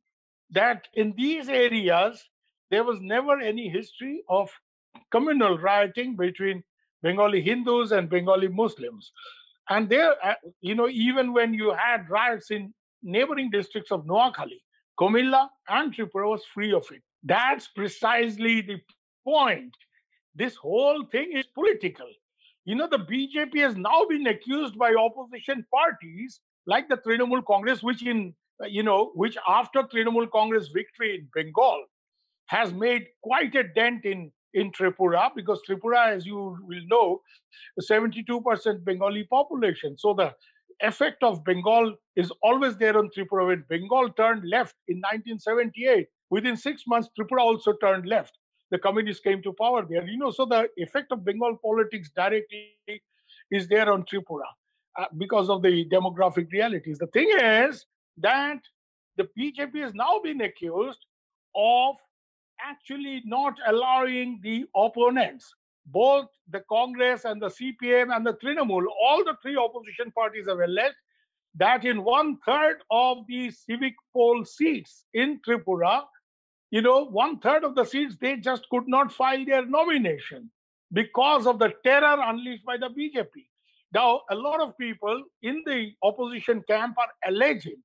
that 0.50 0.88
in 0.94 1.14
these 1.16 1.48
areas, 1.48 2.22
there 2.70 2.84
was 2.84 2.98
never 3.00 3.40
any 3.40 3.68
history 3.68 4.22
of 4.28 4.50
communal 5.10 5.58
rioting 5.58 6.16
between 6.16 6.62
Bengali 7.02 7.42
Hindus 7.42 7.92
and 7.92 8.08
Bengali 8.08 8.48
Muslims. 8.48 9.12
And 9.68 9.88
there, 9.88 10.14
uh, 10.24 10.34
you 10.60 10.74
know, 10.74 10.88
even 10.88 11.32
when 11.32 11.54
you 11.54 11.72
had 11.72 12.08
riots 12.08 12.50
in 12.50 12.72
neighboring 13.02 13.50
districts 13.50 13.92
of 13.92 14.04
Noakhali, 14.04 14.60
Comilla, 14.98 15.48
and 15.68 15.94
Tripura 15.94 16.30
was 16.30 16.44
free 16.52 16.72
of 16.72 16.86
it. 16.90 17.02
That's 17.22 17.68
precisely 17.68 18.60
the 18.60 18.80
point. 19.26 19.74
This 20.34 20.56
whole 20.56 21.04
thing 21.10 21.32
is 21.32 21.46
political. 21.46 22.08
You 22.64 22.74
know, 22.76 22.88
the 22.88 22.98
BJP 22.98 23.58
has 23.60 23.76
now 23.76 24.04
been 24.08 24.26
accused 24.26 24.78
by 24.78 24.94
opposition 24.94 25.66
parties 25.72 26.40
like 26.66 26.88
the 26.88 26.96
Trinamool 26.96 27.44
Congress, 27.44 27.82
which 27.82 28.06
in 28.06 28.34
uh, 28.62 28.66
you 28.66 28.82
know, 28.82 29.10
which 29.14 29.36
after 29.48 29.82
Trinamool 29.82 30.30
Congress 30.30 30.68
victory 30.68 31.16
in 31.16 31.28
Bengal 31.34 31.84
has 32.46 32.72
made 32.72 33.06
quite 33.22 33.54
a 33.54 33.64
dent 33.64 34.04
in 34.04 34.30
in 34.54 34.70
Tripura 34.70 35.30
because 35.34 35.60
Tripura, 35.68 36.14
as 36.14 36.24
you 36.24 36.56
will 36.62 36.86
know, 36.86 37.20
72% 37.90 38.84
Bengali 38.84 39.24
population. 39.24 39.98
So 39.98 40.14
the 40.14 40.32
effect 40.80 41.22
of 41.22 41.44
Bengal 41.44 41.96
is 42.16 42.30
always 42.42 42.76
there 42.76 42.96
on 42.96 43.10
Tripura. 43.16 43.48
When 43.48 43.64
Bengal 43.68 44.10
turned 44.10 44.48
left 44.48 44.76
in 44.88 44.98
1978, 44.98 46.06
within 46.30 46.56
six 46.56 46.84
months, 46.86 47.08
Tripura 47.18 47.40
also 47.40 47.74
turned 47.80 48.06
left. 48.06 48.38
The 48.74 48.80
communists 48.80 49.22
came 49.22 49.40
to 49.42 49.52
power 49.52 49.86
there. 49.88 50.04
You 50.04 50.18
know, 50.18 50.32
so 50.32 50.46
the 50.46 50.68
effect 50.76 51.12
of 51.12 51.24
Bengal 51.24 51.56
politics 51.62 52.10
directly 52.10 52.72
is 53.48 53.68
there 53.68 53.92
on 53.92 54.02
Tripura 54.02 54.50
uh, 54.98 55.04
because 55.16 55.48
of 55.48 55.62
the 55.62 55.88
demographic 55.88 56.50
realities. 56.50 56.98
The 56.98 57.06
thing 57.06 57.30
is 57.40 57.86
that 58.18 58.58
the 59.16 59.28
BJP 59.38 59.80
has 59.80 59.94
now 59.94 60.18
been 60.24 60.40
accused 60.40 61.06
of 61.54 61.94
actually 62.60 63.22
not 63.24 63.54
allowing 63.68 64.40
the 64.42 64.64
opponents, 64.74 65.54
both 65.86 66.26
the 66.50 66.64
Congress 66.68 67.24
and 67.24 67.40
the 67.40 67.50
CPM 67.50 68.12
and 68.12 68.26
the 68.26 68.34
Trinamool, 68.42 68.86
all 69.00 69.22
the 69.24 69.36
three 69.40 69.56
opposition 69.56 70.10
parties 70.10 70.48
have 70.48 70.58
alleged 70.58 70.96
that 71.54 71.84
in 71.84 72.02
one 72.02 72.38
third 72.44 72.78
of 72.90 73.18
the 73.28 73.52
civic 73.52 73.94
poll 74.12 74.44
seats 74.44 75.04
in 75.14 75.38
Tripura, 75.46 76.02
you 76.74 76.82
know, 76.82 77.04
one 77.04 77.38
third 77.38 77.62
of 77.62 77.76
the 77.76 77.84
seats, 77.84 78.16
they 78.20 78.36
just 78.36 78.68
could 78.68 78.88
not 78.88 79.12
file 79.12 79.44
their 79.44 79.64
nomination 79.64 80.50
because 80.92 81.46
of 81.46 81.60
the 81.60 81.72
terror 81.84 82.16
unleashed 82.20 82.64
by 82.64 82.76
the 82.76 82.88
BJP. 82.88 83.28
Now, 83.92 84.22
a 84.28 84.34
lot 84.34 84.60
of 84.60 84.76
people 84.76 85.22
in 85.42 85.62
the 85.66 85.92
opposition 86.02 86.64
camp 86.68 86.96
are 86.98 87.30
alleging 87.30 87.76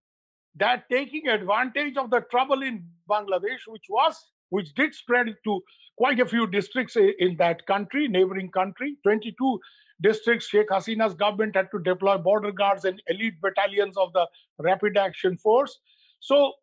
that 0.55 0.85
taking 0.89 1.27
advantage 1.27 1.97
of 1.97 2.09
the 2.09 2.21
trouble 2.31 2.63
in 2.63 2.83
Bangladesh, 3.07 3.67
which 3.67 3.85
was 3.89 4.25
which 4.49 4.73
did 4.73 4.95
spread 4.95 5.27
to 5.43 5.61
quite 5.95 6.19
a 6.19 6.25
few 6.25 6.47
districts 6.47 6.95
in 6.95 7.35
that 7.37 7.63
country, 7.67 8.07
neighboring 8.07 8.49
country. 8.49 8.95
22 9.03 9.59
districts, 10.01 10.47
Sheikh 10.47 10.69
Hasina's 10.69 11.13
government 11.13 11.55
had 11.55 11.69
to 11.73 11.79
deploy 11.79 12.17
border 12.17 12.51
guards 12.51 12.85
and 12.85 12.99
elite 13.05 13.39
battalions 13.39 13.97
of 13.97 14.11
the 14.13 14.25
Rapid 14.57 14.97
Action 14.97 15.37
Force. 15.37 15.77
So, 16.21 16.53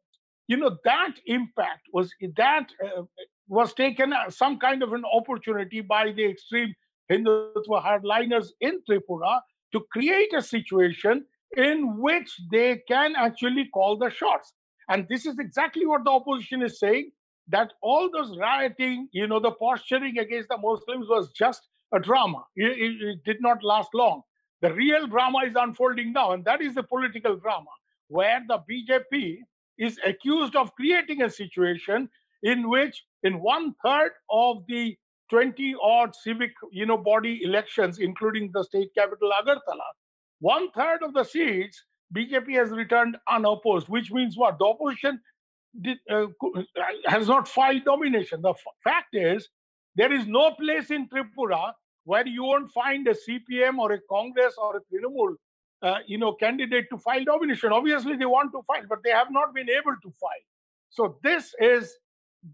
you 0.49 0.57
know, 0.57 0.77
that 0.85 1.15
impact 1.27 1.89
was 1.93 2.13
that 2.37 2.69
uh, 2.85 3.03
was 3.49 3.75
taken 3.75 4.13
as 4.13 4.37
some 4.37 4.59
kind 4.59 4.83
of 4.83 4.93
an 4.93 5.05
opportunity 5.13 5.81
by 5.81 6.13
the 6.13 6.25
extreme 6.25 6.75
Hindutva 7.11 7.85
hardliners 7.85 8.49
in 8.61 8.81
Tripura 8.89 9.41
to 9.73 9.81
create 9.93 10.33
a 10.35 10.43
situation 10.43 11.25
in 11.57 11.99
which 11.99 12.31
they 12.51 12.83
can 12.89 13.15
actually 13.17 13.69
call 13.73 13.97
the 13.97 14.11
shots. 14.11 14.53
And 14.89 15.07
this 15.09 15.27
is 15.27 15.39
exactly 15.39 15.87
what 15.87 16.05
the 16.05 16.11
opposition 16.11 16.63
is 16.63 16.79
saying 16.79 17.11
that 17.49 17.73
all 17.83 18.11
those 18.11 18.37
rioting, 18.39 19.09
you 19.13 19.27
know, 19.27 19.39
the 19.39 19.53
posturing 19.53 20.19
against 20.19 20.49
the 20.49 20.59
Muslims 20.59 21.09
was 21.09 21.31
just 21.33 21.63
a 21.93 22.01
drama. 22.01 22.45
It, 22.57 22.79
it, 22.79 23.03
it, 23.03 23.25
did 23.25 23.41
not 23.41 23.63
last 23.63 23.91
long. 23.95 24.23
The 24.63 24.73
real 24.73 25.07
drama 25.07 25.41
is 25.47 25.55
unfolding 25.55 26.13
now, 26.13 26.33
and 26.33 26.45
that 26.45 26.61
is 26.61 26.75
the 26.75 26.83
political 26.83 27.37
drama, 27.37 27.71
where 28.09 28.43
the 28.49 28.59
BJP 28.59 29.39
is 29.79 29.99
accused 30.05 30.57
of 30.57 30.75
creating 30.75 31.23
a 31.23 31.31
situation 31.31 32.09
in 32.43 32.69
which, 32.69 33.05
in 33.23 33.41
one 33.41 33.75
third 33.85 34.13
of 34.31 34.59
the 34.69 34.97
20 35.31 35.75
odd 35.83 36.15
civic, 36.15 36.53
you 36.71 36.87
know, 36.87 36.97
body 36.97 37.43
elections, 37.43 37.99
including 37.99 38.51
the 38.53 38.63
state 38.63 38.91
capital 38.97 39.31
Agartala, 39.41 39.89
one 40.41 40.71
third 40.71 41.03
of 41.03 41.13
the 41.15 41.25
seats 41.25 41.85
BJP 42.15 42.55
has 42.55 42.71
returned 42.71 43.17
unopposed, 43.29 43.89
which 43.89 44.13
means 44.13 44.37
what? 44.37 44.59
The 44.59 44.67
opposition 44.67 45.21
did, 45.81 45.99
uh, 46.11 46.27
has 47.07 47.29
not 47.29 47.49
filed 47.49 47.83
nomination. 47.87 48.43
The 48.43 48.55
fact 48.85 49.15
is, 49.15 49.49
there 49.97 50.13
is 50.13 50.27
no 50.27 50.53
place 50.53 50.91
in 50.91 51.09
Tripura 51.09 51.73
where 52.05 52.27
you 52.27 52.45
won't 52.45 52.71
find 52.71 53.09
a 53.09 53.15
CPM 53.15 53.79
or 53.79 53.93
a 53.93 54.01
Congress 54.09 54.55
or 54.57 54.77
a 54.77 54.81
Trinamool, 54.81 55.35
uh, 55.87 55.99
you 56.07 56.19
know, 56.23 56.33
candidate 56.45 56.87
to 56.91 56.99
file 57.07 57.25
nomination. 57.29 57.73
Obviously, 57.79 58.17
they 58.23 58.31
want 58.35 58.53
to 58.57 58.63
file, 58.71 58.87
but 58.89 59.03
they 59.05 59.15
have 59.19 59.31
not 59.39 59.55
been 59.59 59.71
able 59.79 59.97
to 60.07 60.13
file. 60.25 60.47
So 60.91 61.09
this 61.23 61.55
is 61.61 61.93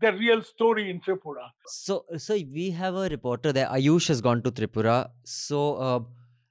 the 0.00 0.12
real 0.12 0.42
story 0.42 0.90
in 0.90 1.00
Tripura. 1.00 1.46
So, 1.66 2.04
so 2.16 2.34
we 2.34 2.70
have 2.70 2.94
a 2.94 3.08
reporter 3.08 3.52
there. 3.52 3.68
Ayush 3.68 4.08
has 4.08 4.20
gone 4.20 4.42
to 4.42 4.50
Tripura. 4.50 4.98
So, 5.24 5.76
uh, 5.76 6.00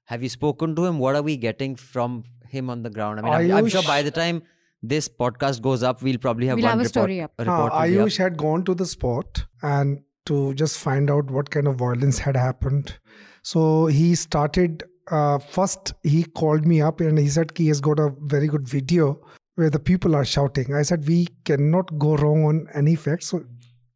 have 0.06 0.24
you 0.24 0.30
spoken 0.30 0.76
to 0.76 0.86
him? 0.86 1.00
What 1.00 1.16
are 1.16 1.22
we 1.22 1.38
getting 1.38 1.76
from 1.76 2.24
him 2.50 2.70
on 2.70 2.84
the 2.84 2.90
ground? 2.90 3.20
I 3.20 3.24
mean, 3.24 3.52
I'm, 3.52 3.58
I'm 3.58 3.68
sure 3.70 3.84
by 3.84 4.02
the 4.02 4.12
time 4.12 4.44
this 4.84 5.08
podcast 5.08 5.62
goes 5.62 5.84
up, 5.84 6.02
we'll 6.02 6.18
probably 6.18 6.48
have 6.48 6.58
we'll 6.58 6.66
one 6.66 6.72
have 6.72 6.80
a 6.80 6.84
report, 6.84 6.92
story 6.92 7.22
up. 7.22 7.34
A 7.40 7.46
report 7.46 7.72
uh, 7.72 7.82
Ayush 7.82 8.18
had 8.18 8.38
gone 8.38 8.66
to 8.66 8.74
the 8.74 8.86
spot 8.86 9.46
and 9.62 10.02
to 10.26 10.54
just 10.54 10.78
find 10.78 11.10
out 11.10 11.32
what 11.32 11.50
kind 11.50 11.68
of 11.68 11.78
violence 11.78 12.20
had 12.20 12.36
happened. 12.36 12.98
So 13.42 13.88
he 13.88 14.16
started. 14.16 14.84
Uh, 15.10 15.40
first, 15.40 15.94
he 16.04 16.24
called 16.24 16.66
me 16.66 16.82
up 16.82 17.00
and 17.02 17.18
he 17.18 17.28
said 17.28 17.52
he 17.56 17.68
has 17.68 17.82
got 17.82 18.00
a 18.00 18.14
very 18.22 18.48
good 18.48 18.68
video 18.68 19.20
where 19.56 19.70
the 19.70 19.80
people 19.80 20.16
are 20.16 20.26
shouting. 20.26 20.74
I 20.74 20.82
said 20.84 21.08
we 21.08 21.28
cannot 21.46 21.98
go 22.00 22.16
wrong 22.16 22.46
on 22.46 22.68
any 22.74 22.96
facts, 22.96 23.28
so 23.28 23.44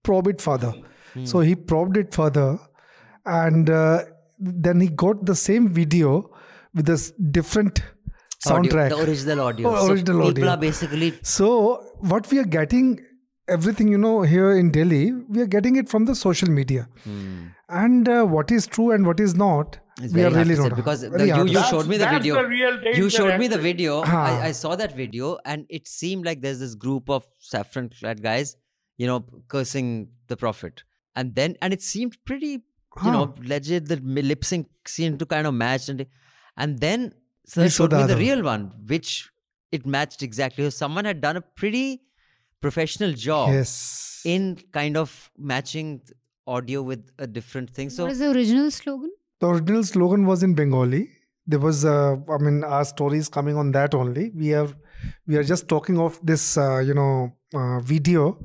probe 0.03 0.27
it 0.27 0.41
further. 0.41 0.73
Hmm. 1.13 1.25
So 1.25 1.39
he 1.39 1.55
probed 1.55 1.97
it 1.97 2.13
further, 2.13 2.59
and 3.25 3.69
uh, 3.69 4.03
then 4.39 4.81
he 4.81 4.89
got 4.89 5.25
the 5.25 5.35
same 5.35 5.69
video 5.69 6.31
with 6.73 6.85
this 6.85 7.11
different 7.31 7.81
soundtrack. 8.45 8.91
Audio, 8.91 8.97
the 8.97 9.11
original 9.11 9.41
audio. 9.41 9.69
Oh, 9.69 9.91
original 9.91 10.21
so 10.21 10.27
audio. 10.29 10.57
Basically. 10.57 11.13
So 11.21 11.85
what 11.99 12.29
we 12.31 12.39
are 12.39 12.43
getting, 12.43 12.99
everything 13.47 13.87
you 13.87 13.97
know 13.97 14.23
here 14.23 14.51
in 14.57 14.71
Delhi, 14.71 15.13
we 15.13 15.41
are 15.41 15.47
getting 15.47 15.77
it 15.77 15.87
from 15.87 16.05
the 16.05 16.15
social 16.15 16.49
media, 16.49 16.89
hmm. 17.03 17.47
and 17.69 18.09
uh, 18.09 18.23
what 18.25 18.51
is 18.51 18.67
true 18.67 18.91
and 18.91 19.05
what 19.05 19.19
is 19.19 19.35
not. 19.35 19.79
It's 20.01 20.13
we 20.13 20.23
are 20.23 20.29
really 20.31 20.55
not 20.55 20.75
because 20.75 21.01
the, 21.01 21.25
you, 21.25 21.45
you 21.45 21.63
showed 21.63 21.87
me 21.87 21.97
the 21.97 22.07
video. 22.09 22.35
The 22.35 22.47
real 22.47 22.95
you 22.97 23.09
showed 23.09 23.39
me 23.39 23.47
the 23.47 23.57
video. 23.57 24.01
I, 24.01 24.47
I 24.47 24.51
saw 24.51 24.75
that 24.75 24.95
video, 24.95 25.37
and 25.45 25.65
it 25.69 25.87
seemed 25.87 26.25
like 26.25 26.41
there's 26.41 26.59
this 26.59 26.75
group 26.75 27.09
of 27.09 27.25
saffron 27.39 27.89
clad 27.89 28.21
guys, 28.21 28.57
you 28.97 29.07
know, 29.07 29.25
cursing 29.47 30.09
the 30.27 30.35
prophet, 30.35 30.83
and 31.15 31.33
then 31.35 31.55
and 31.61 31.71
it 31.73 31.81
seemed 31.81 32.17
pretty 32.25 32.63
you 33.03 33.11
know, 33.11 33.33
legit. 33.39 33.87
The 33.87 33.97
lip 33.97 34.43
sync 34.43 34.67
seemed 34.85 35.19
to 35.19 35.25
kind 35.25 35.47
of 35.47 35.53
match, 35.53 35.87
and 35.87 36.05
and 36.57 36.79
then 36.79 37.13
so 37.45 37.61
We 37.61 37.69
showed 37.69 37.91
the 37.91 37.97
me 37.97 38.03
the 38.07 38.13
other. 38.13 38.21
real 38.21 38.43
one, 38.43 38.71
which 38.87 39.29
it 39.71 39.85
matched 39.85 40.21
exactly. 40.23 40.63
So 40.65 40.69
someone 40.71 41.05
had 41.05 41.21
done 41.21 41.37
a 41.37 41.41
pretty 41.41 42.01
professional 42.61 43.13
job 43.13 43.51
Yes. 43.53 44.21
in 44.25 44.57
kind 44.73 44.97
of 44.97 45.31
matching 45.37 46.01
audio 46.47 46.81
with 46.81 47.11
a 47.17 47.27
different 47.27 47.69
thing. 47.69 47.89
So 47.89 48.03
what 48.03 48.11
is 48.11 48.19
the 48.19 48.31
original 48.31 48.71
slogan? 48.71 49.11
The 49.39 49.47
original 49.47 49.83
slogan 49.83 50.25
was 50.25 50.43
in 50.43 50.53
Bengali. 50.53 51.09
There 51.47 51.59
was, 51.59 51.85
uh, 51.85 52.15
I 52.29 52.37
mean, 52.39 52.63
our 52.63 52.85
story 52.85 53.17
is 53.17 53.29
coming 53.29 53.55
on 53.57 53.71
that 53.73 53.93
only. 53.93 54.31
We 54.35 54.53
are, 54.53 54.69
we 55.27 55.35
are 55.35 55.43
just 55.43 55.67
talking 55.67 55.99
of 55.99 56.19
this, 56.25 56.57
uh, 56.57 56.79
you 56.79 56.93
know, 56.93 57.33
uh, 57.53 57.79
video 57.81 58.39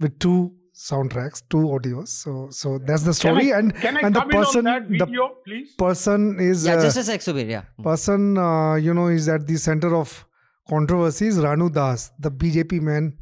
with 0.00 0.18
two 0.18 0.52
soundtracks, 0.74 1.42
two 1.48 1.58
audios. 1.58 2.08
So, 2.08 2.48
so 2.50 2.78
that's 2.78 3.02
the 3.02 3.08
Can 3.10 3.14
story. 3.14 3.52
I, 3.52 3.58
and 3.58 3.74
can 3.76 3.96
I 3.96 4.00
and 4.00 4.14
the 4.14 4.20
come 4.20 4.30
in 4.30 4.36
on 4.36 4.44
person, 4.44 4.64
that 4.64 4.88
the 4.88 5.06
video, 5.06 5.30
please? 5.44 5.74
person 5.76 6.38
is, 6.40 6.64
yeah, 6.66 6.74
uh, 6.74 6.82
just 6.82 6.96
a 6.96 7.04
sec, 7.04 7.20
Subir. 7.20 7.48
Yeah. 7.48 7.62
person, 7.82 8.36
uh, 8.38 8.74
you 8.74 8.94
know, 8.94 9.06
is 9.08 9.28
at 9.28 9.46
the 9.46 9.56
center 9.56 9.94
of 9.94 10.26
controversies. 10.68 11.38
Ranu 11.38 11.72
Das, 11.72 12.10
the 12.18 12.30
BJP 12.30 12.80
man, 12.80 13.16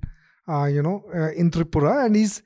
uh, 0.49 0.65
you 0.65 0.83
know, 0.83 1.03
uh, 1.15 1.33
in 1.33 1.51
Tripura, 1.51 2.07
and 2.07 2.17
he's 2.17 2.43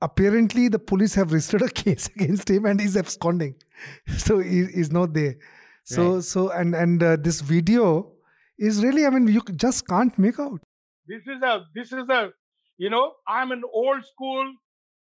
apparently 0.00 0.68
the 0.68 0.78
police 0.78 1.14
have 1.14 1.32
registered 1.32 1.62
a 1.62 1.68
case 1.68 2.08
against 2.16 2.48
him, 2.48 2.64
and 2.64 2.80
he's 2.80 2.96
absconding. 2.96 3.54
So 4.18 4.38
he, 4.38 4.66
he's 4.66 4.90
not 4.92 5.14
there. 5.14 5.36
So 5.84 6.02
Right. 6.10 6.20
so 6.20 6.50
and 6.50 6.74
and 6.74 7.02
uh, 7.02 7.16
this 7.16 7.40
video 7.40 8.12
is 8.58 8.82
really, 8.82 9.06
I 9.06 9.10
mean, 9.10 9.28
you 9.28 9.42
just 9.56 9.86
can't 9.88 10.16
make 10.18 10.38
out. 10.38 10.60
This 11.06 11.26
is 11.26 11.42
a 11.42 11.66
this 11.74 11.92
is 11.92 12.08
a 12.08 12.32
you 12.76 12.90
know 12.90 13.16
I'm 13.26 13.50
an 13.52 13.62
old 13.72 14.04
school 14.04 14.54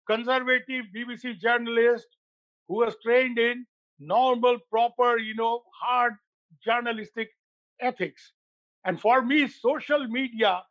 conservative 0.07 0.86
BBC 0.93 1.33
journalist 1.36 2.07
who 2.67 2.75
was 2.77 2.95
trained 3.03 3.39
in 3.39 3.65
normal, 4.00 4.59
proper, 4.69 5.17
you 5.19 5.36
know, 5.36 5.63
hard 5.81 6.13
journalistic 6.63 7.29
ethics. 7.81 8.33
And 8.86 9.00
for 9.01 9.21
me, 9.21 9.47
social 9.47 10.07
media, 10.07 10.63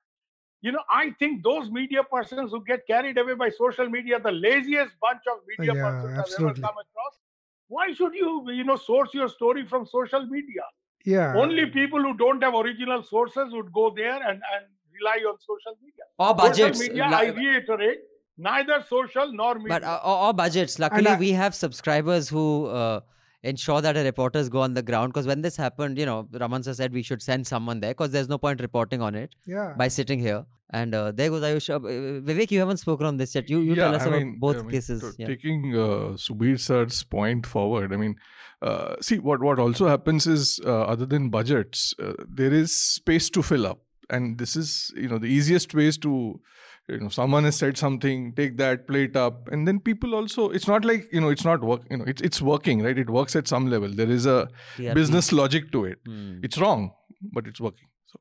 you 0.63 0.73
know, 0.73 0.85
I 0.91 1.13
think 1.19 1.45
those 1.45 1.71
media 1.71 2.05
persons 2.05 2.51
who 2.53 2.65
get 2.65 2.87
carried 2.87 3.19
away 3.19 3.35
by 3.35 3.51
social 3.51 3.89
media, 3.89 4.21
the 4.21 4.33
laziest 4.33 4.95
bunch 5.01 5.23
of 5.33 5.41
media 5.47 5.75
Yeah, 5.75 5.83
persons 5.83 6.15
I've 6.19 6.33
ever 6.33 6.55
absolutely. 6.55 6.63
come 6.63 6.77
across. 6.79 7.21
Why 7.69 7.93
should 7.93 8.15
you, 8.15 8.51
you 8.51 8.65
know, 8.65 8.77
source 8.77 9.13
your 9.13 9.29
story 9.29 9.67
from 9.67 9.87
social 9.87 10.27
media? 10.27 10.63
yeah. 11.05 11.35
Only 11.37 11.67
people 11.67 12.01
who 12.03 12.17
don't 12.17 12.43
have 12.43 12.55
original 12.55 13.03
sources 13.03 13.53
would 13.53 13.73
go 13.73 13.93
there 13.95 14.17
and, 14.17 14.41
and 14.55 14.65
rely 14.99 15.19
on 15.29 15.37
social 15.39 15.75
media. 15.81 16.05
Or 16.19 16.35
budgets. 16.35 16.79
Social 16.79 16.95
media, 16.95 17.09
la- 17.11 17.19
I 17.19 17.27
reiterate, 17.27 17.99
neither 18.37 18.85
social 18.89 19.33
nor 19.33 19.55
media. 19.55 19.69
But 19.69 19.85
uh, 19.85 20.01
or, 20.05 20.17
or 20.29 20.33
budgets. 20.35 20.79
Luckily, 20.79 21.09
I- 21.09 21.19
we 21.19 21.31
have 21.33 21.55
subscribers 21.55 22.29
who 22.29 22.67
uh, 22.67 23.01
ensure 23.43 23.81
that 23.81 23.93
the 23.93 24.05
reporters 24.05 24.49
go 24.49 24.61
on 24.61 24.75
the 24.75 24.83
ground. 24.83 25.13
Because 25.13 25.27
when 25.27 25.43
this 25.43 25.57
happened, 25.57 25.99
you 25.99 26.07
know, 26.07 26.29
Raman 26.33 26.63
sir 26.63 26.75
said 26.75 26.93
we 26.93 27.03
should 27.03 27.23
send 27.23 27.47
someone 27.47 27.81
there 27.81 27.91
because 27.91 28.11
there's 28.11 28.29
no 28.29 28.39
point 28.39 28.61
reporting 28.61 29.03
on 29.03 29.15
it 29.15 29.35
yeah. 29.47 29.75
by 29.77 29.89
sitting 29.89 30.19
here. 30.19 30.45
And 30.71 30.95
uh, 30.95 31.13
there 31.13 31.31
goes 31.31 31.43
Ayush. 31.43 31.73
Uh, 31.73 31.79
Vivek, 31.79 32.51
you 32.51 32.59
haven't 32.59 32.79
spoken 32.79 33.07
on 33.07 33.17
this 33.19 33.35
yet. 33.35 33.49
You 33.49 33.61
you 33.61 33.77
tell 33.77 33.95
us 33.95 34.03
I 34.03 34.07
about 34.07 34.19
mean, 34.19 34.39
both 34.41 34.57
I 34.57 34.63
mean, 34.63 34.71
cases. 34.71 35.01
t- 35.01 35.23
yeah. 35.23 35.29
Taking 35.29 35.77
uh, 35.77 36.17
Subir 36.17 36.59
sir's 36.59 37.05
point 37.05 37.47
forward, 37.47 37.93
I 37.93 37.97
mean, 37.97 38.17
uh, 38.63 38.97
see 39.01 39.19
what 39.21 39.41
what 39.41 39.61
also 39.61 39.87
happens 39.87 40.27
is 40.27 40.59
uh, 40.65 40.83
other 40.83 41.07
than 41.07 41.31
budgets, 41.31 41.95
uh, 42.03 42.15
there 42.29 42.53
is 42.53 42.75
space 42.75 43.31
to 43.31 43.45
fill 43.45 43.65
up, 43.65 43.81
and 44.11 44.39
this 44.39 44.57
is 44.57 44.93
you 44.97 45.09
know 45.09 45.19
the 45.19 45.29
easiest 45.29 45.73
ways 45.73 45.97
to. 45.99 46.41
You 46.89 47.01
know, 47.01 47.09
someone 47.09 47.43
has 47.43 47.57
said 47.57 47.77
something, 47.77 48.33
take 48.35 48.57
that, 48.59 48.87
play 48.87 49.05
it 49.05 49.17
up, 49.17 49.49
and 49.51 49.67
then 49.67 49.81
people 49.81 50.15
also. 50.15 50.51
It's 50.51 50.69
not 50.69 50.85
like 50.85 51.13
you 51.13 51.21
know, 51.21 51.31
it's 51.31 51.45
not 51.45 51.63
work. 51.63 51.83
You 51.91 51.97
know, 51.97 52.05
it's 52.07 52.23
it's 52.23 52.41
working, 52.41 52.83
right? 52.83 52.97
It 52.97 53.11
works 53.11 53.35
at 53.35 53.49
some 53.49 53.67
level. 53.69 53.89
There 53.89 54.09
is 54.09 54.25
a 54.25 54.49
TRP. 54.77 54.95
business 54.95 55.33
logic 55.33 55.73
to 55.73 55.85
it. 55.85 55.99
Hmm. 56.07 56.39
It's 56.45 56.59
wrong, 56.59 56.93
but 57.33 57.49
it's 57.49 57.61
working. 57.61 57.89
So. 58.07 58.21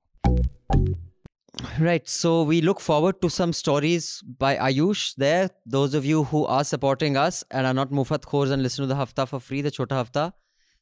Right. 1.79 2.07
So 2.09 2.41
we 2.43 2.61
look 2.61 2.79
forward 2.79 3.21
to 3.21 3.29
some 3.29 3.53
stories 3.53 4.23
by 4.39 4.55
Ayush 4.57 5.15
there. 5.15 5.49
Those 5.65 5.93
of 5.93 6.03
you 6.03 6.23
who 6.23 6.45
are 6.45 6.63
supporting 6.63 7.17
us 7.17 7.43
and 7.51 7.67
are 7.67 7.73
not 7.73 7.91
Mufat 7.91 8.23
Khors 8.23 8.51
and 8.51 8.63
listen 8.63 8.83
to 8.83 8.87
the 8.87 8.95
Hafta 8.95 9.27
for 9.27 9.39
free, 9.39 9.61
the 9.61 9.71
Chota 9.71 9.95
Hafta, 9.95 10.33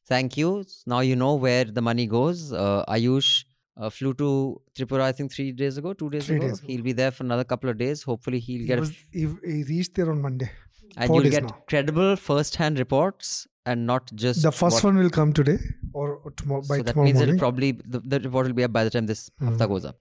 thank 0.08 0.36
you. 0.36 0.64
Now 0.86 1.00
you 1.00 1.16
know 1.16 1.34
where 1.34 1.64
the 1.64 1.82
money 1.82 2.06
goes. 2.06 2.52
Uh, 2.52 2.84
Ayush 2.88 3.44
uh, 3.76 3.90
flew 3.90 4.14
to 4.14 4.60
Tripura, 4.76 5.02
I 5.02 5.12
think, 5.12 5.32
three 5.32 5.52
days 5.52 5.76
ago, 5.78 5.92
two 5.92 6.10
days 6.10 6.26
Three 6.26 6.36
ago. 6.36 6.48
days 6.48 6.58
ago. 6.58 6.66
He'll 6.68 6.82
be 6.82 6.92
there 6.92 7.10
for 7.10 7.24
another 7.24 7.44
couple 7.44 7.70
of 7.70 7.78
days. 7.78 8.02
Hopefully, 8.04 8.38
he'll 8.40 8.60
He, 8.60 8.66
get 8.66 8.78
a 8.78 8.82
was, 8.82 8.92
he, 9.12 9.26
he 9.44 9.62
reached 9.64 9.94
there 9.94 10.10
on 10.10 10.20
Monday. 10.22 10.50
and 10.96 11.08
four 11.08 11.22
you'll 11.22 11.30
get 11.30 11.42
now. 11.44 11.56
credible 11.68 12.14
first-hand 12.16 12.78
reports 12.78 13.48
and 13.66 13.86
not 13.86 14.10
just 14.14 14.42
The 14.42 14.52
first 14.52 14.76
what- 14.76 14.84
one 14.84 14.96
will 15.02 15.10
come 15.10 15.32
today 15.32 15.58
or, 15.92 16.16
or 16.24 16.30
tomorrow 16.32 16.62
by 16.68 16.76
so 16.76 16.82
that 16.82 16.92
tomorrow 16.92 17.04
means 17.06 17.16
morning. 17.18 17.34
it'll 17.34 17.44
probably 17.46 17.72
the, 17.72 18.00
the 18.00 18.20
report 18.20 18.46
will 18.46 18.52
be 18.52 18.64
up 18.64 18.72
by 18.72 18.84
the 18.84 18.90
time 18.90 19.06
this 19.06 19.30
Hafta 19.40 19.64
Mhm. 19.64 19.68
goes 19.68 19.84
up. 19.84 19.96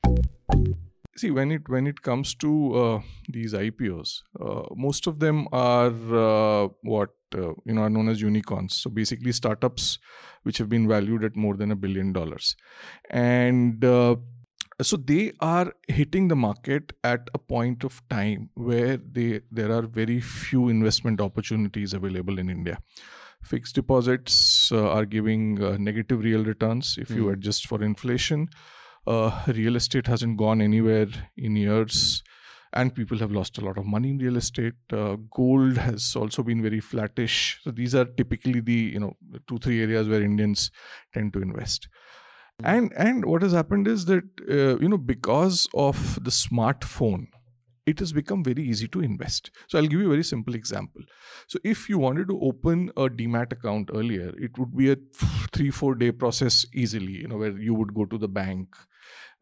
See 1.15 1.32
when 1.32 1.51
it 1.51 1.67
when 1.70 1.88
it 1.88 2.01
comes 2.01 2.34
to 2.36 2.75
uh, 2.75 3.01
these 3.29 3.53
IPOs, 3.53 4.24
uh, 4.39 4.63
most 4.75 5.08
of 5.08 5.20
them 5.20 5.48
are 5.51 5.93
uh, 6.15 6.67
what 6.82 7.12
uh, 7.36 7.53
you 7.65 7.74
know 7.74 7.82
are 7.82 7.89
known 7.89 8.10
as 8.10 8.22
unicorns. 8.22 8.75
So 8.75 8.89
basically, 8.89 9.32
startups 9.32 10.00
which 10.43 10.58
have 10.58 10.70
been 10.70 10.88
valued 10.88 11.24
at 11.24 11.36
more 11.36 11.55
than 11.55 11.72
a 11.72 11.75
billion 11.75 12.13
dollars, 12.13 12.55
and 13.10 13.84
uh, 13.84 14.15
so 14.82 14.98
they 14.98 15.32
are 15.39 15.74
hitting 15.88 16.27
the 16.27 16.36
market 16.36 16.93
at 17.03 17.29
a 17.34 17.38
point 17.38 17.84
of 17.84 18.01
time 18.10 18.50
where 18.55 18.98
they 18.98 19.41
there 19.51 19.72
are 19.72 19.84
very 19.84 20.20
few 20.20 20.70
investment 20.70 21.22
opportunities 21.22 21.93
available 21.93 22.39
in 22.39 22.50
India. 22.50 22.79
Fixed 23.43 23.75
deposits 23.75 24.72
uh, 24.72 24.89
are 24.89 25.05
giving 25.05 25.62
uh, 25.62 25.77
negative 25.77 26.24
real 26.24 26.43
returns 26.46 26.98
if 26.98 27.13
you 27.15 27.27
Hmm. 27.27 27.29
adjust 27.29 27.67
for 27.67 27.84
inflation 27.84 28.48
uh, 29.07 29.43
real 29.48 29.75
estate 29.75 30.07
hasn't 30.07 30.38
gone 30.38 30.62
anywhere 30.62 31.07
in 31.38 31.55
years 31.55 32.24
and 32.74 32.93
people 32.93 33.17
have 33.19 33.31
lost 33.31 33.57
a 33.57 33.62
lot 33.62 33.77
of 33.77 33.86
money 33.86 34.10
in 34.10 34.17
real 34.17 34.38
estate. 34.38 34.74
Uh, 34.91 35.15
gold 35.31 35.77
has 35.77 36.15
also 36.15 36.43
been 36.43 36.62
very 36.62 36.79
flattish. 36.79 37.60
So 37.63 37.72
these 37.72 37.93
are 37.95 38.05
typically 38.05 38.60
the 38.60 38.91
you 38.93 39.00
know 39.00 39.13
two 39.48 39.60
three 39.60 39.81
areas 39.81 40.10
where 40.10 40.22
indians 40.22 40.72
tend 41.13 41.33
to 41.33 41.41
invest. 41.41 41.88
And 42.63 42.93
and 42.93 43.25
what 43.25 43.41
has 43.41 43.51
happened 43.53 43.88
is 43.88 44.05
that 44.05 44.24
uh, 44.50 44.79
you 44.79 44.89
know 44.89 44.98
because 44.98 45.67
of 45.74 46.24
the 46.24 46.31
smartphone 46.31 47.27
it 47.86 48.00
has 48.00 48.13
become 48.13 48.45
very 48.45 48.63
easy 48.63 48.88
to 48.88 49.01
invest. 49.01 49.51
So 49.67 49.77
i'll 49.77 49.88
give 49.88 50.00
you 50.00 50.07
a 50.07 50.10
very 50.12 50.24
simple 50.24 50.55
example. 50.55 51.01
So 51.48 51.60
if 51.63 51.89
you 51.89 51.98
wanted 52.00 52.29
to 52.29 52.39
open 52.39 52.89
a 52.95 53.10
demat 53.10 53.51
account 53.51 53.91
earlier 53.93 54.33
it 54.38 54.57
would 54.57 54.75
be 54.75 54.91
a 54.91 54.98
3 55.51 55.69
4 55.69 55.95
day 55.95 56.12
process 56.12 56.65
easily 56.73 57.13
you 57.23 57.28
know 57.28 57.38
where 57.38 57.58
you 57.58 57.73
would 57.75 57.93
go 57.93 58.06
to 58.06 58.17
the 58.17 58.28
bank 58.28 58.75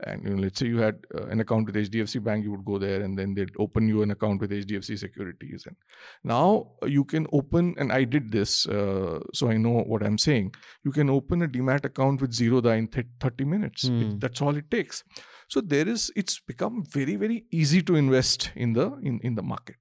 and 0.07 0.23
you 0.23 0.29
know 0.35 0.41
let's 0.41 0.59
say 0.59 0.67
you 0.67 0.77
had 0.77 0.97
uh, 1.15 1.25
an 1.27 1.39
account 1.39 1.65
with 1.67 1.75
hdfc 1.75 2.23
bank 2.23 2.43
you 2.43 2.51
would 2.51 2.65
go 2.65 2.77
there 2.77 3.01
and 3.01 3.17
then 3.19 3.33
they'd 3.33 3.51
open 3.59 3.87
you 3.87 4.01
an 4.01 4.11
account 4.11 4.41
with 4.41 4.51
hdfc 4.51 4.97
securities. 4.97 5.65
And 5.67 5.75
now 6.23 6.71
uh, 6.83 6.87
you 6.87 7.03
can 7.03 7.27
open 7.33 7.75
and 7.77 7.91
i 7.91 8.03
did 8.03 8.31
this 8.31 8.65
uh, 8.67 9.19
so 9.33 9.49
i 9.49 9.57
know 9.57 9.75
what 9.93 10.03
i'm 10.03 10.17
saying. 10.17 10.53
You 10.83 10.91
can 10.91 11.09
open 11.09 11.41
a 11.43 11.47
demat 11.47 11.85
account 11.85 12.21
with 12.21 12.31
Zerodha 12.31 12.77
in 12.77 12.87
th- 12.87 13.07
30 13.19 13.45
minutes. 13.45 13.83
It- 13.85 13.91
Hmm. 13.91 14.17
that's 14.19 14.41
all 14.41 14.55
it 14.55 14.69
takes. 14.71 15.03
So 15.47 15.61
there 15.61 15.87
is 15.87 16.11
it's 16.15 16.39
become 16.39 16.83
very 16.97 17.15
very 17.15 17.45
easy 17.51 17.81
to 17.83 17.95
invest 17.95 18.51
in 18.55 18.73
the 18.73 18.85
in, 19.03 19.19
in 19.23 19.35
the 19.35 19.43
market. 19.43 19.75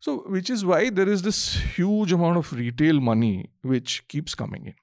So 0.00 0.18
which 0.28 0.50
is 0.50 0.64
why 0.64 0.90
there 0.90 1.08
is 1.08 1.22
this 1.22 1.38
huge 1.76 2.12
amount 2.12 2.36
of 2.36 2.52
retail 2.52 3.00
money 3.00 3.50
which 3.62 4.06
keeps 4.08 4.34
coming 4.34 4.66
in. 4.66 4.74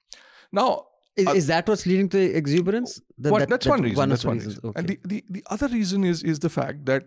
Now 0.60 0.68
Is, 1.14 1.26
Uh, 1.26 1.32
is 1.32 1.46
that 1.48 1.68
what's 1.68 1.84
leading 1.86 2.08
to 2.10 2.18
exuberance? 2.18 3.00
That- 3.18 3.32
one, 3.32 3.40
that- 3.40 3.48
that's 3.50 3.66
that 3.66 3.70
one 3.70 3.82
reason. 3.82 4.02
of 4.02 4.08
that's 4.10 4.22
the 4.22 4.28
one 4.28 4.38
reasons. 4.38 4.54
reason. 4.56 4.68
Okay. 4.70 4.78
And 4.80 4.88
the, 4.88 4.98
the, 5.04 5.24
the 5.30 5.42
other 5.50 5.68
reason 5.68 6.04
is 6.04 6.22
is 6.22 6.38
the 6.38 6.48
fact 6.48 6.86
that 6.86 7.04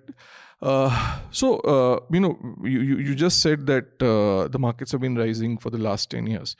uh, 0.61 1.19
so 1.31 1.57
uh, 1.73 1.99
you 2.11 2.19
know 2.19 2.37
you, 2.63 2.79
you 2.89 2.97
you 3.09 3.15
just 3.15 3.41
said 3.41 3.65
that 3.71 3.87
uh, 4.11 4.47
the 4.47 4.59
markets 4.59 4.91
have 4.91 5.01
been 5.01 5.15
rising 5.15 5.57
for 5.57 5.69
the 5.71 5.77
last 5.87 6.09
ten 6.11 6.27
years, 6.27 6.55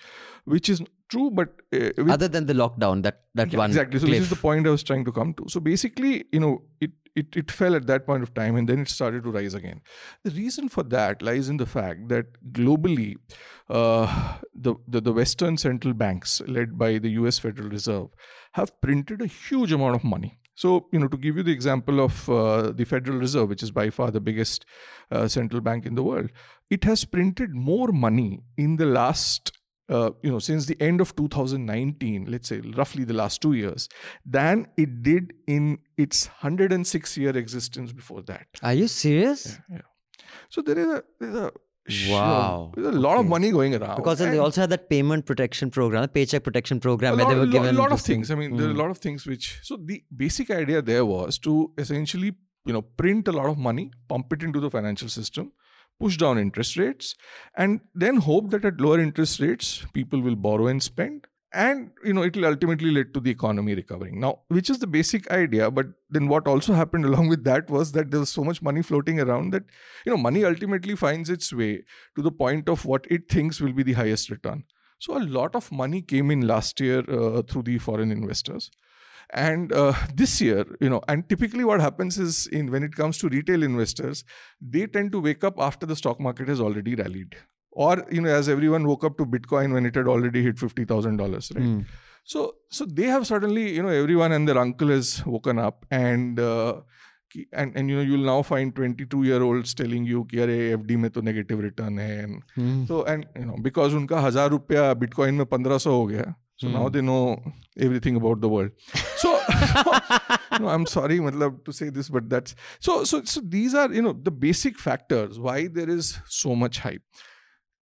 which 0.55 0.69
is 0.69 0.81
true, 1.08 1.29
but 1.31 1.49
uh, 1.71 1.91
with- 1.97 2.10
Other 2.10 2.27
than 2.27 2.47
the 2.47 2.53
lockdown, 2.63 3.03
that 3.03 3.21
that 3.36 3.53
yeah, 3.53 3.60
one 3.60 3.69
exactly. 3.69 3.99
So 3.99 4.08
this 4.08 4.21
is 4.27 4.29
the 4.29 4.41
point 4.47 4.65
I 4.67 4.71
was 4.71 4.84
trying 4.84 5.05
to 5.05 5.12
come 5.12 5.34
to. 5.36 5.47
So 5.47 5.60
basically, 5.60 6.13
you 6.31 6.39
know, 6.39 6.53
it 6.81 6.91
it 7.15 7.36
it 7.36 7.51
fell 7.51 7.75
at 7.75 7.88
that 7.88 8.06
point 8.06 8.23
of 8.23 8.34
time, 8.34 8.56
and 8.56 8.67
then 8.69 8.80
it 8.80 8.89
started 8.89 9.23
to 9.23 9.32
rise 9.32 9.54
again. 9.54 9.82
The 10.23 10.32
reason 10.32 10.69
for 10.69 10.84
that 10.84 11.21
lies 11.21 11.49
in 11.49 11.58
the 11.58 11.65
fact 11.65 12.10
that 12.10 12.25
globally, 12.51 13.15
uh, 13.69 14.38
the, 14.54 14.75
the 14.88 15.01
the 15.01 15.13
Western 15.13 15.58
central 15.58 15.93
banks, 15.93 16.41
led 16.47 16.78
by 16.78 16.97
the 16.97 17.12
U.S. 17.12 17.39
Federal 17.39 17.69
Reserve, 17.69 18.10
have 18.54 18.80
printed 18.82 19.21
a 19.21 19.28
huge 19.28 19.71
amount 19.71 19.95
of 19.95 20.04
money. 20.04 20.39
So, 20.56 20.88
you 20.93 20.99
know, 20.99 21.10
to 21.10 21.17
give 21.17 21.36
you 21.36 21.43
the 21.43 21.51
example 21.51 21.99
of 21.99 22.30
uh, 22.30 22.71
the 22.71 22.86
Federal 22.86 23.17
Reserve, 23.17 23.49
which 23.49 23.62
is 23.62 23.71
by 23.71 23.89
far 23.89 24.10
the 24.10 24.21
biggest 24.21 24.65
uh, 25.12 25.28
central 25.28 25.62
bank 25.62 25.86
in 25.86 25.95
the 25.95 26.04
world, 26.04 26.32
it 26.69 26.86
has 26.86 27.04
printed 27.04 27.54
more 27.54 27.89
money 27.89 28.41
in 28.58 28.78
the 28.78 28.86
last 28.86 29.51
uh, 29.89 30.12
you 30.24 30.32
know, 30.32 30.39
since 30.39 30.65
the 30.65 30.80
end 30.82 31.00
of 31.02 31.15
2019, 31.15 32.26
let's 32.30 32.48
say 32.50 32.60
roughly 32.76 33.04
the 33.04 33.13
last 33.13 33.41
two 33.41 33.54
years, 33.54 33.88
than 34.26 34.67
it 34.78 35.04
did 35.04 35.34
in 35.48 35.78
its 35.98 36.28
106 36.41 37.17
year 37.17 37.36
existence 37.38 37.91
before 37.91 38.21
that. 38.24 38.48
Are 38.63 38.74
you 38.74 38.88
serious? 38.88 39.60
Yeah, 39.69 39.76
yeah. 39.78 39.82
So 40.50 40.62
there 40.62 40.78
is 40.80 40.88
a, 40.88 41.04
there's 41.19 41.36
a 41.36 41.38
know, 41.41 41.52
Wow. 42.12 42.71
there's 42.76 42.88
a 42.95 43.00
lot 43.00 43.19
of 43.19 43.28
money 43.28 43.52
going 43.52 43.76
around. 43.76 43.98
Because 43.98 44.17
then 44.17 44.32
they 44.32 44.39
also 44.39 44.62
had 44.62 44.71
that 44.71 44.89
payment 44.89 45.26
protection 45.28 45.69
program, 45.69 46.02
the 46.02 46.08
paycheck 46.08 46.43
protection 46.43 46.80
program, 46.80 47.13
a 47.13 47.17
where 47.17 47.26
lot, 47.26 47.34
they 47.34 47.39
were 47.39 47.45
given 47.45 47.76
lot 47.76 47.91
of 47.91 48.02
things. 48.02 48.32
I 48.32 48.36
mean, 48.36 48.58
there 48.58 48.67
are 48.67 48.71
a 48.71 48.74
Mm. 48.74 48.78
lot 48.78 48.89
of 48.89 48.98
things 48.98 49.28
which. 49.28 49.60
So 49.62 49.78
the 49.78 50.04
basic 50.15 50.50
idea 50.50 50.82
there 50.82 51.06
was 51.06 51.38
to 51.39 51.71
essentially, 51.78 52.34
you 52.65 52.74
know, 52.74 52.82
print 52.82 53.28
a 53.28 53.32
lot 53.32 53.45
of 53.45 53.60
money, 53.60 53.91
pump 54.08 54.34
it 54.34 54.41
into 54.41 54.60
the 54.60 54.71
financial 54.71 55.10
system, 55.10 55.52
push 55.99 56.17
down 56.17 56.38
interest 56.38 56.77
rates, 56.77 57.15
and 57.58 57.81
then 57.93 58.17
hope 58.17 58.49
that 58.51 58.65
at 58.65 58.81
lower 58.81 58.99
interest 58.99 59.39
rates, 59.39 59.86
people 59.93 60.21
will 60.21 60.36
borrow 60.36 60.67
and 60.67 60.81
spend. 60.81 61.27
And 61.53 61.91
you 62.03 62.13
know, 62.13 62.21
it 62.23 62.36
will 62.36 62.45
ultimately 62.45 62.91
lead 62.91 63.13
to 63.13 63.21
the 63.21 63.31
economy 63.31 63.75
recovering. 63.75 64.19
Now, 64.19 64.39
which 64.49 64.69
is 64.69 64.79
the 64.79 64.88
basic 64.88 65.31
idea, 65.31 65.71
but 65.71 65.88
then 66.10 66.27
what 66.27 66.47
also 66.47 66.73
happened 66.73 67.05
along 67.12 67.29
with 67.29 67.45
that 67.45 67.69
was 67.69 67.93
that 67.93 68.12
there 68.12 68.19
was 68.19 68.29
so 68.29 68.43
much 68.43 68.62
money 68.62 68.81
floating 68.81 69.21
around 69.21 69.51
that 69.53 69.63
you 70.05 70.12
know, 70.12 70.17
money 70.17 70.43
ultimately 70.43 70.95
finds 70.95 71.29
its 71.29 71.53
way 71.53 71.84
to 72.15 72.21
the 72.21 72.31
point 72.31 72.67
of 72.67 72.84
what 72.86 73.08
it 73.10 73.29
thinks 73.29 73.62
will 73.62 73.71
be 73.71 73.84
the 73.84 73.93
highest 73.93 74.29
return. 74.29 74.65
So 74.99 75.17
a 75.17 75.23
lot 75.23 75.55
of 75.55 75.71
money 75.71 76.01
came 76.01 76.31
in 76.31 76.41
last 76.47 76.79
year 76.79 76.99
uh, 77.10 77.41
through 77.43 77.63
the 77.63 77.77
foreign 77.77 78.12
investors. 78.12 78.71
And 79.33 79.72
uh, 79.72 79.92
this 80.14 80.40
year, 80.40 80.64
you 80.80 80.90
know, 80.90 81.00
and 81.06 81.28
typically 81.28 81.62
what 81.64 81.80
happens 81.80 82.18
is 82.18 82.48
in 82.48 82.70
when 82.72 82.83
it 82.83 82.96
comes 82.96 83.18
to 83.18 83.28
retail 83.28 83.62
investors, 83.62 84.24
they 84.61 84.87
tend 84.87 85.12
to 85.12 85.20
wake 85.20 85.44
up 85.44 85.61
after 85.61 85.87
the 85.87 85.94
stock 85.94 86.18
market 86.18 86.48
has 86.48 86.61
already 86.61 86.94
rallied. 86.96 87.37
Or, 87.72 88.04
you 88.11 88.20
know, 88.20 88.28
as 88.28 88.48
everyone 88.48 88.87
woke 88.88 89.04
up 89.04 89.16
to 89.18 89.24
Bitcoin 89.24 89.72
when 89.72 89.87
it 89.87 89.94
had 89.94 90.09
already 90.09 90.42
hit 90.42 90.59
fifty 90.59 90.85
thousand 90.85 91.18
dollars, 91.18 91.52
right? 91.54 91.64
Mm. 91.64 91.85
So, 92.24 92.54
so 92.70 92.85
they 92.85 93.04
have 93.04 93.26
suddenly, 93.28 93.72
you 93.74 93.83
know, 93.85 93.88
everyone 93.88 94.33
and 94.33 94.48
their 94.48 94.59
uncle 94.59 94.88
has 94.88 95.24
woken 95.24 95.61
up, 95.61 95.87
and 95.90 96.40
uh, 96.40 96.80
ki- 97.33 97.46
and 97.52 97.76
and 97.76 97.88
you 97.88 97.96
know, 97.96 98.02
you'll 98.02 98.26
now 98.33 98.42
find 98.42 98.74
22 98.74 99.22
year 99.22 99.40
olds 99.42 99.74
telling 99.74 100.04
you 100.04 100.24
कि 100.33 100.38
अरे 100.46 100.59
FD 100.76 100.96
में 101.04 101.11
तो 101.11 101.22
negative 101.22 101.62
return 101.68 101.98
है, 101.98 102.24
and 102.24 102.42
Mm. 102.59 102.87
so 102.88 103.04
and 103.14 103.26
you 103.38 103.46
know 103.46 103.56
because 103.68 103.94
उनका 103.94 104.20
हजार 104.26 104.50
रुपया 104.50 104.92
Bitcoin 105.04 105.38
में 105.38 105.44
1500 105.46 105.87
हो 105.87 106.06
गया, 106.06 106.35
so 106.57 106.67
now 106.69 106.85
Hmm. 106.87 106.91
they 106.93 107.01
know 107.01 107.41
everything 107.77 108.15
about 108.15 108.41
the 108.41 108.49
world. 108.49 108.71
So, 109.17 109.31
no, 110.59 110.67
I'm 110.69 110.85
sorry, 110.85 111.19
matlab, 111.19 111.63
to 111.65 111.71
say 111.71 111.89
this, 111.89 112.09
but 112.09 112.29
that's 112.29 112.55
so 112.79 113.03
so 113.03 113.23
so. 113.23 113.41
These 113.41 113.73
are 113.75 113.91
you 113.93 114.01
know 114.01 114.13
the 114.13 114.31
basic 114.31 114.77
factors 114.79 115.39
why 115.39 115.67
there 115.67 115.89
is 115.89 116.17
so 116.41 116.55
much 116.55 116.79
hype. 116.79 117.01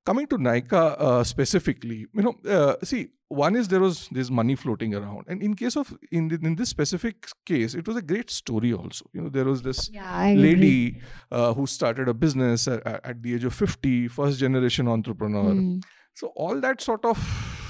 coming 0.09 0.25
to 0.31 0.37
Nykaa 0.37 0.79
uh, 1.07 1.23
specifically, 1.23 1.97
you 2.13 2.23
know, 2.23 2.33
uh, 2.55 2.75
see, 2.83 3.07
one 3.29 3.55
is 3.59 3.69
there 3.73 3.79
was 3.83 4.09
this 4.17 4.29
money 4.39 4.55
floating 4.63 4.93
around, 4.99 5.25
and 5.27 5.41
in 5.41 5.53
case 5.61 5.77
of 5.81 5.93
in 6.11 6.27
the, 6.33 6.39
in 6.49 6.55
this 6.61 6.69
specific 6.69 7.27
case, 7.51 7.73
it 7.81 7.87
was 7.87 7.95
a 7.95 8.01
great 8.01 8.29
story 8.29 8.73
also. 8.73 9.05
You 9.13 9.21
know, 9.23 9.29
there 9.29 9.45
was 9.45 9.61
this 9.61 9.89
Yeah, 9.93 10.33
lady 10.47 11.01
uh, 11.31 11.53
who 11.53 11.65
started 11.75 12.09
a 12.09 12.13
business 12.25 12.67
at, 12.67 12.85
at 13.11 13.23
the 13.23 13.33
age 13.35 13.45
of 13.51 13.53
50, 13.53 14.07
first 14.09 14.39
generation 14.39 14.87
entrepreneur. 14.97 15.53
Hmm. 15.53 15.77
So 16.15 16.27
all 16.35 16.59
that 16.61 16.81
sort 16.81 17.05
of 17.05 17.17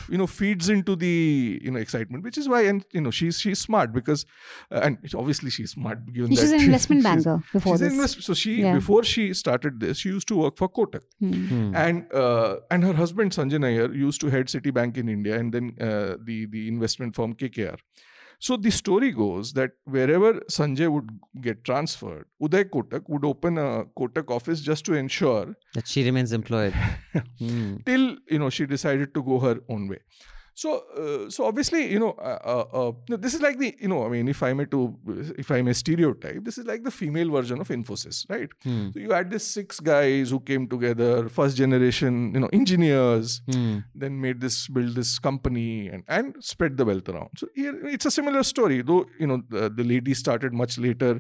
you 0.10 0.18
know 0.18 0.28
feeds 0.28 0.70
into 0.70 0.96
the 0.96 1.60
you 1.64 1.72
know 1.72 1.80
excitement, 1.80 2.24
which 2.24 2.38
is 2.38 2.48
why 2.50 2.62
and 2.64 2.86
you 2.92 3.02
know 3.02 3.12
she's 3.12 3.40
she's 3.40 3.60
smart 3.60 3.94
because 3.94 4.26
uh, 4.72 4.80
and 4.84 4.98
obviously 5.16 5.50
she's 5.50 5.72
smart 5.72 6.06
given 6.14 6.30
She's 6.32 6.50
that 6.52 6.56
an 6.60 6.66
investment 6.66 7.02
she's- 7.04 7.24
banker 7.26 7.44
before 7.54 7.74
she's 7.74 7.80
this. 7.82 7.94
invest- 7.94 8.24
so 8.24 8.34
she 8.34 8.56
Yeah. 8.62 8.74
before 8.76 9.04
she 9.04 9.34
started 9.34 9.80
this, 9.80 9.98
she 10.00 10.10
used 10.10 10.28
to 10.30 10.36
work 10.38 10.58
for 10.58 10.70
Kotak, 10.70 11.04
Hmm. 11.20 11.74
and 11.76 12.12
uh, 12.14 12.58
and 12.72 12.84
her 12.84 12.94
husband 12.94 13.32
Sanjay 13.32 13.60
Nair 13.60 13.94
used 13.94 14.22
to 14.22 14.30
head 14.30 14.48
Citibank 14.48 14.98
in 14.98 15.10
India, 15.10 15.38
and 15.40 15.54
then 15.54 15.76
uh, 15.80 16.16
the 16.24 16.46
the 16.58 16.68
investment 16.68 17.16
firm 17.16 17.34
KKR. 17.36 17.78
So 18.46 18.58
the 18.58 18.72
story 18.72 19.12
goes 19.12 19.54
that 19.54 19.72
wherever 19.86 20.34
Sanjay 20.56 20.92
would 20.92 21.12
get 21.40 21.64
transferred, 21.64 22.26
Uday 22.42 22.66
Kotak 22.66 23.04
would 23.08 23.24
open 23.24 23.58
a 23.58 23.86
Kotak 23.98 24.30
office 24.30 24.60
just 24.60 24.84
to 24.88 24.96
ensure 24.96 25.56
That 25.76 25.88
she 25.88 26.04
remains 26.04 26.34
employed. 26.34 26.74
Hmm. 27.40 27.76
till 27.86 28.04
you 28.34 28.40
know 28.40 28.50
she 28.50 28.66
decided 28.66 29.14
to 29.14 29.22
go 29.24 29.40
her 29.40 29.56
own 29.70 29.88
way 29.88 30.00
so 30.56 30.84
uh, 31.02 31.30
so 31.30 31.46
obviously 31.46 31.92
you 31.92 32.00
know 32.00 32.12
uh, 32.12 32.40
uh, 32.74 32.90
uh, 32.90 33.18
this 33.18 33.34
is 33.34 33.42
like 33.42 33.58
the 33.58 33.76
you 33.80 33.88
know 33.88 34.06
i 34.06 34.10
mean 34.10 34.28
if 34.28 34.44
i 34.44 34.54
may 34.54 34.66
to 34.66 34.80
if 35.44 35.50
i 35.52 35.62
may 35.62 35.74
stereotype 35.74 36.44
this 36.44 36.58
is 36.58 36.66
like 36.66 36.84
the 36.84 36.92
female 36.92 37.32
version 37.32 37.60
of 37.60 37.68
infosys 37.70 38.20
right 38.30 38.50
Hmm. 38.64 38.90
so 38.94 39.00
you 39.00 39.12
had 39.12 39.32
these 39.32 39.44
six 39.44 39.80
guys 39.80 40.30
who 40.30 40.40
came 40.52 40.68
together 40.68 41.28
first 41.30 41.58
generation 41.58 42.20
you 42.36 42.40
know 42.44 42.50
engineers 42.62 43.42
Hmm. 43.52 43.80
then 43.96 44.20
made 44.22 44.42
this 44.42 44.68
build 44.68 44.94
this 45.02 45.18
company 45.30 45.88
and 45.88 46.04
and 46.08 46.36
spread 46.52 46.78
the 46.78 46.86
wealth 46.92 47.10
around 47.10 47.30
so 47.44 47.48
here 47.56 47.76
it's 47.96 48.06
a 48.06 48.12
similar 48.20 48.44
story 48.54 48.82
though 48.82 49.06
you 49.20 49.28
know 49.28 49.42
the, 49.50 49.70
the 49.70 49.84
lady 49.84 50.14
started 50.14 50.54
much 50.54 50.78
later 50.78 51.12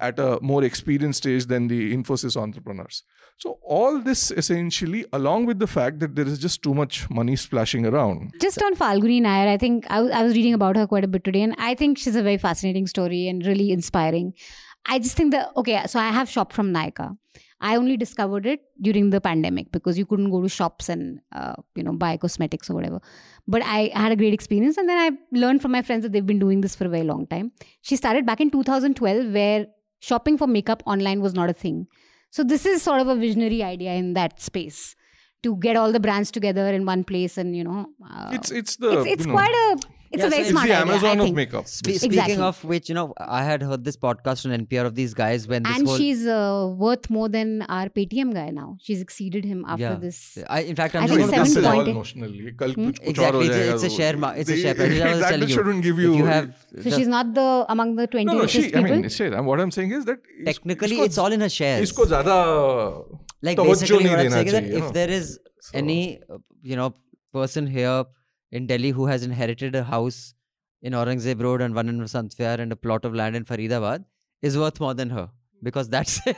at 0.00 0.18
a 0.18 0.38
more 0.40 0.62
experienced 0.64 1.22
stage 1.24 1.46
than 1.46 1.68
the 1.68 1.94
infosys 1.96 2.36
entrepreneurs 2.36 3.02
so 3.38 3.58
all 3.62 3.98
this 3.98 4.30
essentially 4.30 5.04
along 5.12 5.46
with 5.46 5.58
the 5.58 5.66
fact 5.66 6.00
that 6.00 6.14
there 6.14 6.26
is 6.26 6.38
just 6.38 6.62
too 6.62 6.74
much 6.74 7.08
money 7.10 7.36
splashing 7.36 7.86
around 7.86 8.32
Just 8.40 8.62
on 8.62 8.74
Falguni 8.74 9.20
Nair, 9.22 9.48
I 9.48 9.56
think 9.56 9.86
I 9.90 10.00
was, 10.00 10.10
I 10.10 10.22
was 10.22 10.34
reading 10.34 10.54
about 10.54 10.76
her 10.76 10.86
quite 10.86 11.04
a 11.04 11.08
bit 11.08 11.24
today, 11.24 11.42
and 11.42 11.54
I 11.58 11.74
think 11.74 11.98
she's 11.98 12.16
a 12.16 12.22
very 12.22 12.38
fascinating 12.38 12.86
story 12.86 13.28
and 13.28 13.44
really 13.46 13.70
inspiring. 13.70 14.32
I 14.86 14.98
just 14.98 15.16
think 15.16 15.32
that, 15.32 15.50
okay, 15.56 15.82
so 15.86 15.98
I 16.00 16.08
have 16.08 16.28
shopped 16.28 16.52
from 16.52 16.72
Nykaa. 16.72 17.16
I 17.60 17.76
only 17.76 17.96
discovered 17.98 18.46
it 18.46 18.60
during 18.80 19.10
the 19.10 19.20
pandemic 19.20 19.70
because 19.70 19.98
you 19.98 20.06
couldn't 20.06 20.30
go 20.30 20.40
to 20.42 20.48
shops 20.48 20.88
and, 20.88 21.20
uh, 21.32 21.56
you 21.74 21.82
know, 21.82 21.92
buy 21.92 22.16
cosmetics 22.16 22.70
or 22.70 22.74
whatever. 22.74 23.00
But 23.46 23.62
I 23.64 23.90
had 23.92 24.12
a 24.12 24.16
great 24.16 24.32
experience, 24.32 24.78
and 24.78 24.88
then 24.88 24.98
I 24.98 25.38
learned 25.38 25.60
from 25.60 25.72
my 25.72 25.82
friends 25.82 26.02
that 26.04 26.12
they've 26.12 26.24
been 26.24 26.38
doing 26.38 26.62
this 26.62 26.74
for 26.74 26.86
a 26.86 26.88
very 26.88 27.04
long 27.04 27.26
time. 27.26 27.52
She 27.82 27.96
started 27.96 28.24
back 28.24 28.40
in 28.40 28.50
2012, 28.50 29.32
where 29.32 29.66
shopping 30.00 30.36
for 30.36 30.46
makeup 30.46 30.82
online 30.86 31.20
was 31.20 31.34
not 31.34 31.50
a 31.50 31.52
thing. 31.52 31.86
So 32.30 32.44
this 32.44 32.64
is 32.66 32.82
sort 32.82 33.00
of 33.00 33.08
a 33.08 33.16
visionary 33.16 33.62
idea 33.62 33.92
in 33.92 34.14
that 34.14 34.40
space 34.40 34.94
to 35.42 35.56
get 35.56 35.76
all 35.76 35.92
the 35.92 36.00
brands 36.00 36.30
together 36.30 36.66
in 36.68 36.84
one 36.84 37.02
place 37.04 37.38
and 37.38 37.56
you 37.56 37.64
know 37.64 37.86
uh, 38.08 38.30
it's 38.32 38.50
it's 38.50 38.76
the 38.76 39.00
it's, 39.00 39.06
it's 39.06 39.26
know, 39.26 39.32
quite 39.32 39.50
a 39.50 39.99
it's 40.12 40.20
yeah, 40.20 40.26
a 40.26 40.30
very 40.30 40.44
so 40.44 40.50
smart 40.50 40.68
it's 40.68 40.74
the 40.74 40.82
idea, 40.82 40.94
Amazon 40.94 41.20
of 41.20 41.34
makeup. 41.34 41.66
Spe- 41.68 41.88
exactly. 41.88 42.18
Speaking 42.18 42.40
of 42.40 42.64
which, 42.64 42.88
you 42.88 42.94
know, 42.94 43.14
I 43.18 43.44
had 43.44 43.62
heard 43.62 43.84
this 43.84 43.96
podcast 43.96 44.44
on 44.44 44.66
NPR 44.66 44.84
of 44.84 44.94
these 44.94 45.14
guys 45.14 45.46
when 45.46 45.64
and 45.66 45.88
she's 45.90 46.26
uh, 46.26 46.72
worth 46.76 47.08
more 47.10 47.28
than 47.28 47.62
our 47.62 47.88
Paytm 47.88 48.34
guy 48.34 48.50
now. 48.50 48.76
She's 48.80 49.00
exceeded 49.00 49.44
him 49.44 49.64
after 49.68 49.82
yeah. 49.82 49.94
this. 49.94 50.38
I, 50.48 50.60
in 50.62 50.74
fact, 50.74 50.96
I'm 50.96 51.04
I 51.04 51.06
think 51.06 51.20
sure 51.20 51.28
this. 51.28 51.54
Hmm? 52.74 52.90
Exactly, 53.02 53.46
it's, 53.46 53.84
it's 53.84 53.84
a 53.84 53.96
share. 53.96 54.16
Ma- 54.16 54.30
it's 54.30 54.50
a 54.50 54.56
share. 54.56 54.74
Price. 54.74 55.00
I 55.00 55.14
was 55.14 55.24
telling 55.26 55.48
shouldn't 55.48 55.82
give 55.82 55.98
you. 55.98 56.16
you 56.16 56.24
have 56.24 56.54
so 56.82 56.90
she's 56.90 57.08
not 57.08 57.34
the 57.34 57.66
among 57.68 57.96
the 57.96 58.06
20 58.06 58.24
no, 58.24 58.38
no, 58.38 58.46
she, 58.46 58.62
people. 58.62 58.80
I 58.80 58.82
mean, 58.82 59.44
what 59.44 59.60
I'm 59.60 59.70
saying 59.70 59.92
is 59.92 60.04
that 60.04 60.18
technically 60.44 61.00
it's 61.00 61.18
all 61.18 61.32
in 61.32 61.40
her 61.40 61.48
shares. 61.48 61.90
Isko 61.90 62.06
zada 62.06 63.02
like 63.42 63.56
basically 63.56 64.08
what 64.08 64.20
I'm 64.20 64.30
saying 64.30 64.46
is 64.46 64.52
that 64.52 64.64
if 64.64 64.92
there 64.92 65.10
is 65.10 65.38
any 65.74 66.20
uh, 66.28 66.38
you 66.62 66.76
know 66.76 66.94
person 67.32 67.66
here 67.66 68.04
in 68.52 68.66
Delhi 68.66 68.90
who 68.90 69.06
has 69.06 69.22
inherited 69.22 69.74
a 69.74 69.84
house 69.84 70.34
in 70.82 70.92
Aurangzeb 70.92 71.42
Road 71.42 71.60
and 71.60 71.74
one 71.74 71.88
in 71.88 72.06
Sant 72.08 72.34
Viar 72.36 72.58
and 72.58 72.72
a 72.72 72.76
plot 72.76 73.04
of 73.04 73.14
land 73.14 73.36
in 73.36 73.44
Faridabad 73.44 74.04
is 74.42 74.56
worth 74.56 74.80
more 74.80 74.94
than 74.94 75.10
her 75.10 75.28
because 75.62 75.88
that's 75.90 76.18
a 76.26 76.34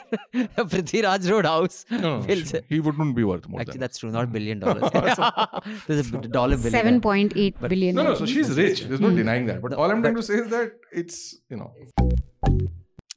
Prithviraj 0.73 1.31
Road 1.31 1.47
house. 1.47 1.85
No, 1.91 1.99
no, 1.99 2.19
will 2.27 2.45
sure. 2.45 2.61
he 2.69 2.81
wouldn't 2.81 3.15
be 3.15 3.23
worth 3.25 3.49
more 3.49 3.61
Actually, 3.61 3.73
than 3.75 3.81
that's 3.81 3.99
true. 3.99 4.11
Not 4.11 4.33
billion 4.33 4.59
dollars. 4.59 4.91
There's 5.87 6.09
a 6.09 6.19
dollar 6.39 6.57
billion. 6.57 6.73
Seven 6.73 7.01
point 7.01 7.33
eight 7.37 7.61
billion. 7.61 7.95
No, 7.95 8.03
no. 8.03 8.15
So 8.17 8.27
she's 8.27 8.51
rich. 8.57 8.83
There's 8.85 9.01
no 9.01 9.11
Hmm. 9.11 9.17
denying 9.17 9.47
that. 9.47 9.63
But 9.63 9.73
No, 9.73 9.77
all 9.79 9.91
I'm 9.91 10.03
trying 10.03 10.17
to 10.17 10.23
say 10.23 10.35
is 10.35 10.49
that 10.49 10.73
it's 10.93 11.37
you 11.49 11.57
know 11.57 11.73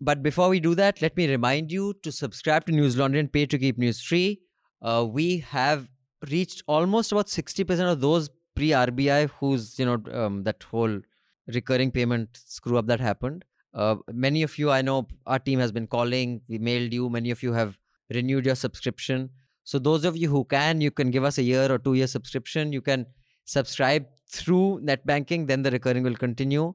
But 0.01 0.21
before 0.21 0.49
we 0.49 0.59
do 0.59 0.75
that, 0.75 1.01
let 1.01 1.15
me 1.17 1.27
remind 1.27 1.71
you 1.71 1.93
to 2.03 2.11
subscribe 2.11 2.65
to 2.67 2.71
News 2.71 2.97
Laundry 2.97 3.19
and 3.19 3.31
pay 3.31 3.45
to 3.45 3.57
keep 3.57 3.77
news 3.77 4.01
free. 4.01 4.41
Uh, 4.81 5.05
we 5.09 5.39
have 5.39 5.87
reached 6.29 6.63
almost 6.67 7.11
about 7.11 7.27
60% 7.27 7.91
of 7.91 8.01
those 8.01 8.29
pre 8.55 8.69
RBI 8.69 9.29
whose, 9.39 9.77
you 9.79 9.85
know, 9.85 10.01
um, 10.11 10.43
that 10.43 10.63
whole 10.63 10.99
recurring 11.47 11.91
payment 11.91 12.29
screw 12.45 12.77
up 12.77 12.87
that 12.87 12.99
happened. 12.99 13.43
Uh, 13.73 13.97
many 14.11 14.41
of 14.41 14.57
you, 14.57 14.71
I 14.71 14.81
know 14.81 15.07
our 15.27 15.39
team 15.39 15.59
has 15.59 15.71
been 15.71 15.87
calling, 15.87 16.41
we 16.47 16.57
mailed 16.57 16.93
you, 16.93 17.09
many 17.09 17.29
of 17.31 17.43
you 17.43 17.53
have 17.53 17.77
renewed 18.13 18.45
your 18.45 18.55
subscription. 18.55 19.29
So, 19.63 19.79
those 19.79 20.05
of 20.05 20.15
you 20.15 20.29
who 20.29 20.45
can, 20.45 20.79
you 20.79 20.91
can 20.91 21.11
give 21.11 21.23
us 21.23 21.37
a 21.37 21.43
year 21.43 21.71
or 21.71 21.77
two 21.77 21.95
year 21.95 22.07
subscription. 22.07 22.71
You 22.71 22.81
can 22.81 23.07
subscribe 23.45 24.05
through 24.29 24.79
net 24.81 25.05
banking, 25.05 25.45
then 25.47 25.63
the 25.63 25.71
recurring 25.71 26.03
will 26.03 26.15
continue. 26.15 26.73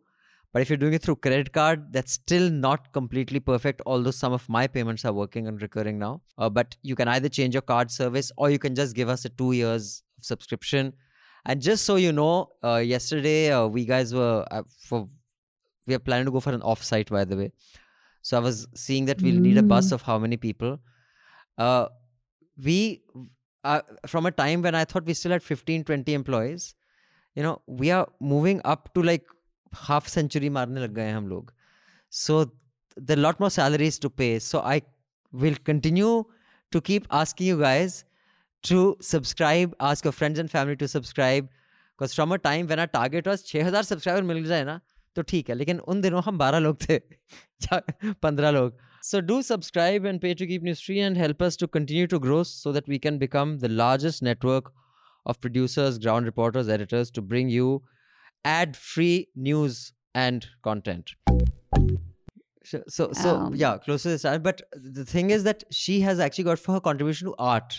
But 0.53 0.63
if 0.63 0.69
you're 0.69 0.77
doing 0.77 0.95
it 0.95 1.03
through 1.03 1.17
credit 1.17 1.53
card, 1.53 1.93
that's 1.93 2.13
still 2.13 2.51
not 2.51 2.93
completely 2.93 3.39
perfect, 3.39 3.83
although 3.87 4.11
some 4.11 4.33
of 4.33 4.49
my 4.49 4.67
payments 4.67 5.05
are 5.05 5.13
working 5.13 5.47
and 5.47 5.63
recurring 5.63 5.99
now. 5.99 6.23
Uh, 6.37 6.51
but 6.51 6.77
you 6.83 6.97
can 6.97 7.07
either 7.07 7.29
change 7.29 7.55
your 7.55 7.63
card 7.63 7.91
service 7.91 8.33
or 8.37 8.51
you 8.51 8.59
can 8.59 8.75
just 8.75 8.97
give 8.97 9.09
us 9.09 9.25
a 9.25 9.29
two 9.29 9.53
years 9.53 10.03
subscription. 10.19 10.93
And 11.47 11.61
just 11.61 11.85
so 11.85 11.97
you 11.97 12.13
know, 12.13 12.51
uh, 12.63 12.77
yesterday 12.77 13.51
uh, 13.51 13.67
we 13.67 13.85
guys 13.85 14.15
were 14.15 14.47
uh, 14.51 14.63
for 14.79 15.09
we 15.87 15.95
are 15.95 15.99
planning 15.99 16.27
to 16.27 16.31
go 16.31 16.41
for 16.41 16.53
an 16.53 16.61
offsite, 16.61 17.09
by 17.09 17.25
the 17.25 17.37
way. 17.37 17.53
So 18.23 18.37
I 18.37 18.41
was 18.41 18.67
seeing 18.75 19.07
that 19.07 19.23
we'll 19.23 19.35
mm. 19.35 19.41
need 19.41 19.59
a 19.59 19.63
bus 19.63 19.89
mm. 19.89 19.93
of 19.93 20.03
how 20.03 20.19
many 20.19 20.37
people. 20.37 20.79
Uh, 21.57 21.87
we 22.63 23.03
uh, 23.65 23.81
from 24.07 24.27
a 24.27 24.31
time 24.31 24.63
when 24.63 24.75
I 24.75 24.85
thought 24.85 25.05
we 25.05 25.15
still 25.15 25.33
had 25.33 25.43
15, 25.43 25.85
20 25.85 26.15
employees, 26.15 26.75
you 27.35 27.43
know, 27.43 27.63
we 27.67 27.91
are 27.91 28.09
moving 28.21 28.61
up 28.65 28.93
to 28.95 29.03
like 29.03 29.25
half 29.73 30.09
century 30.09 30.49
marne 30.49 30.75
lag 30.75 30.95
gaye 30.95 31.13
hum 31.13 31.29
log. 31.31 31.53
So 32.09 32.53
there 32.97 33.17
are 33.17 33.21
a 33.21 33.23
lot 33.23 33.41
more 33.41 33.51
salaries 33.51 33.99
to 34.01 34.11
pay. 34.11 34.39
So 34.39 34.61
I 34.61 34.83
will 35.33 35.55
continue 35.65 36.25
to 36.73 36.81
keep 36.81 37.07
asking 37.11 37.47
you 37.47 37.59
guys 37.59 38.05
to 38.64 38.98
subscribe, 39.02 39.76
ask 39.80 40.06
your 40.06 40.12
friends 40.12 40.40
and 40.40 40.50
family 40.50 40.76
to 40.78 40.88
subscribe. 40.88 41.50
Because 41.98 42.14
from 42.14 42.32
a 42.32 42.38
time 42.38 42.68
when 42.68 42.80
our 42.80 42.88
target 42.88 43.26
was 43.26 43.44
6000 43.50 43.84
subscriber 43.84 44.22
मिल 44.22 44.46
जाए 44.46 44.64
ना 44.66 44.80
तो 45.16 45.22
ठीक 45.22 45.50
है 45.50 45.56
लेकिन 45.56 45.80
उन 45.80 46.02
दिनों 46.02 46.22
हम 46.24 46.38
12 46.38 46.62
लोग 46.62 46.78
थे 46.88 46.96
या 46.96 47.80
15 48.26 48.52
लोग 48.54 48.74
so 49.10 49.22
do 49.22 49.38
subscribe 49.50 50.08
and 50.12 50.22
pay 50.22 50.34
to 50.42 50.48
keep 50.52 50.64
news 50.68 50.82
free 50.86 51.00
and 51.08 51.20
help 51.24 51.44
us 51.48 51.58
to 51.62 51.68
continue 51.76 52.08
to 52.14 52.20
grow 52.20 52.42
so 52.52 52.74
that 52.78 52.88
we 52.94 53.00
can 53.06 53.20
become 53.24 53.54
the 53.64 53.70
largest 53.82 54.24
network 54.28 54.72
of 55.26 55.40
producers 55.46 56.00
ground 56.06 56.32
reporters 56.32 56.72
editors 56.78 57.12
to 57.18 57.26
bring 57.34 57.52
you 57.56 57.70
ad 58.54 58.76
free 58.76 59.28
news 59.50 59.80
and 60.26 60.48
content 60.70 61.16
so 62.64 62.84
so, 62.88 63.12
so 63.14 63.36
Um, 63.36 63.56
yeah 63.64 63.78
close 63.88 64.08
to 64.08 64.14
this 64.16 64.28
time 64.28 64.46
but 64.50 64.64
the 65.00 65.06
thing 65.06 65.36
is 65.40 65.44
that 65.50 65.68
she 65.82 66.00
has 66.08 66.24
actually 66.28 66.50
got 66.52 66.66
for 66.68 66.80
her 66.80 66.86
contribution 66.90 67.32
to 67.32 67.36
art 67.54 67.78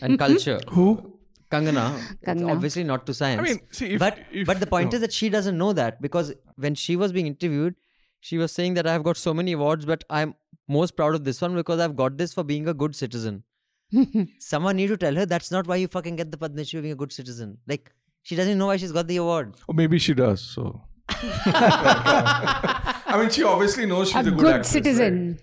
and 0.00 0.18
culture 0.24 0.60
who 0.70 1.18
Kangana, 1.50 1.98
Kangana. 2.26 2.52
obviously 2.52 2.84
not 2.84 3.06
to 3.06 3.14
science. 3.14 3.40
I 3.40 3.42
mean, 3.42 3.60
see, 3.70 3.94
if, 3.94 3.98
but 3.98 4.18
if, 4.30 4.46
but 4.46 4.60
the 4.60 4.66
point 4.66 4.92
no. 4.92 4.96
is 4.96 5.00
that 5.00 5.12
she 5.12 5.28
doesn't 5.28 5.56
know 5.56 5.72
that 5.72 6.02
because 6.02 6.34
when 6.56 6.74
she 6.74 6.96
was 6.96 7.12
being 7.12 7.26
interviewed, 7.26 7.74
she 8.20 8.36
was 8.36 8.52
saying 8.52 8.74
that 8.74 8.86
I 8.86 8.92
have 8.92 9.02
got 9.02 9.16
so 9.16 9.32
many 9.32 9.52
awards, 9.52 9.86
but 9.86 10.04
I'm 10.10 10.34
most 10.68 10.96
proud 10.96 11.14
of 11.14 11.24
this 11.24 11.40
one 11.40 11.54
because 11.54 11.80
I've 11.80 11.96
got 11.96 12.18
this 12.18 12.34
for 12.34 12.44
being 12.44 12.68
a 12.68 12.74
good 12.74 12.94
citizen. 12.94 13.44
Someone 14.38 14.76
need 14.76 14.88
to 14.88 14.98
tell 14.98 15.14
her 15.14 15.24
that's 15.24 15.50
not 15.50 15.66
why 15.66 15.76
you 15.76 15.88
fucking 15.88 16.16
get 16.16 16.30
the 16.30 16.36
Padma 16.36 16.64
Shri 16.64 16.78
for 16.78 16.82
being 16.82 16.92
a 16.92 16.96
good 16.96 17.12
citizen. 17.12 17.58
Like 17.66 17.90
she 18.22 18.36
doesn't 18.36 18.58
know 18.58 18.66
why 18.66 18.76
she's 18.76 18.92
got 18.92 19.06
the 19.06 19.16
award. 19.16 19.54
or 19.66 19.74
maybe 19.74 19.98
she 19.98 20.12
does. 20.12 20.42
So 20.42 20.82
I 21.08 23.16
mean, 23.18 23.30
she 23.30 23.42
obviously 23.42 23.86
knows 23.86 24.08
she's 24.08 24.26
a 24.26 24.28
a, 24.28 24.30
good, 24.30 24.46
actress, 24.46 24.68
citizen, 24.68 25.38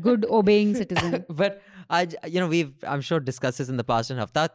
good 0.00 0.26
obeying 0.28 0.74
citizen. 0.82 1.24
but 1.28 1.62
I, 1.88 2.08
you 2.26 2.40
know, 2.40 2.48
we've 2.48 2.74
I'm 2.86 3.00
sure 3.00 3.20
discussed 3.20 3.58
this 3.58 3.68
in 3.68 3.76
the 3.76 3.84
past 3.84 4.10
in 4.10 4.16
Haftat. 4.16 4.50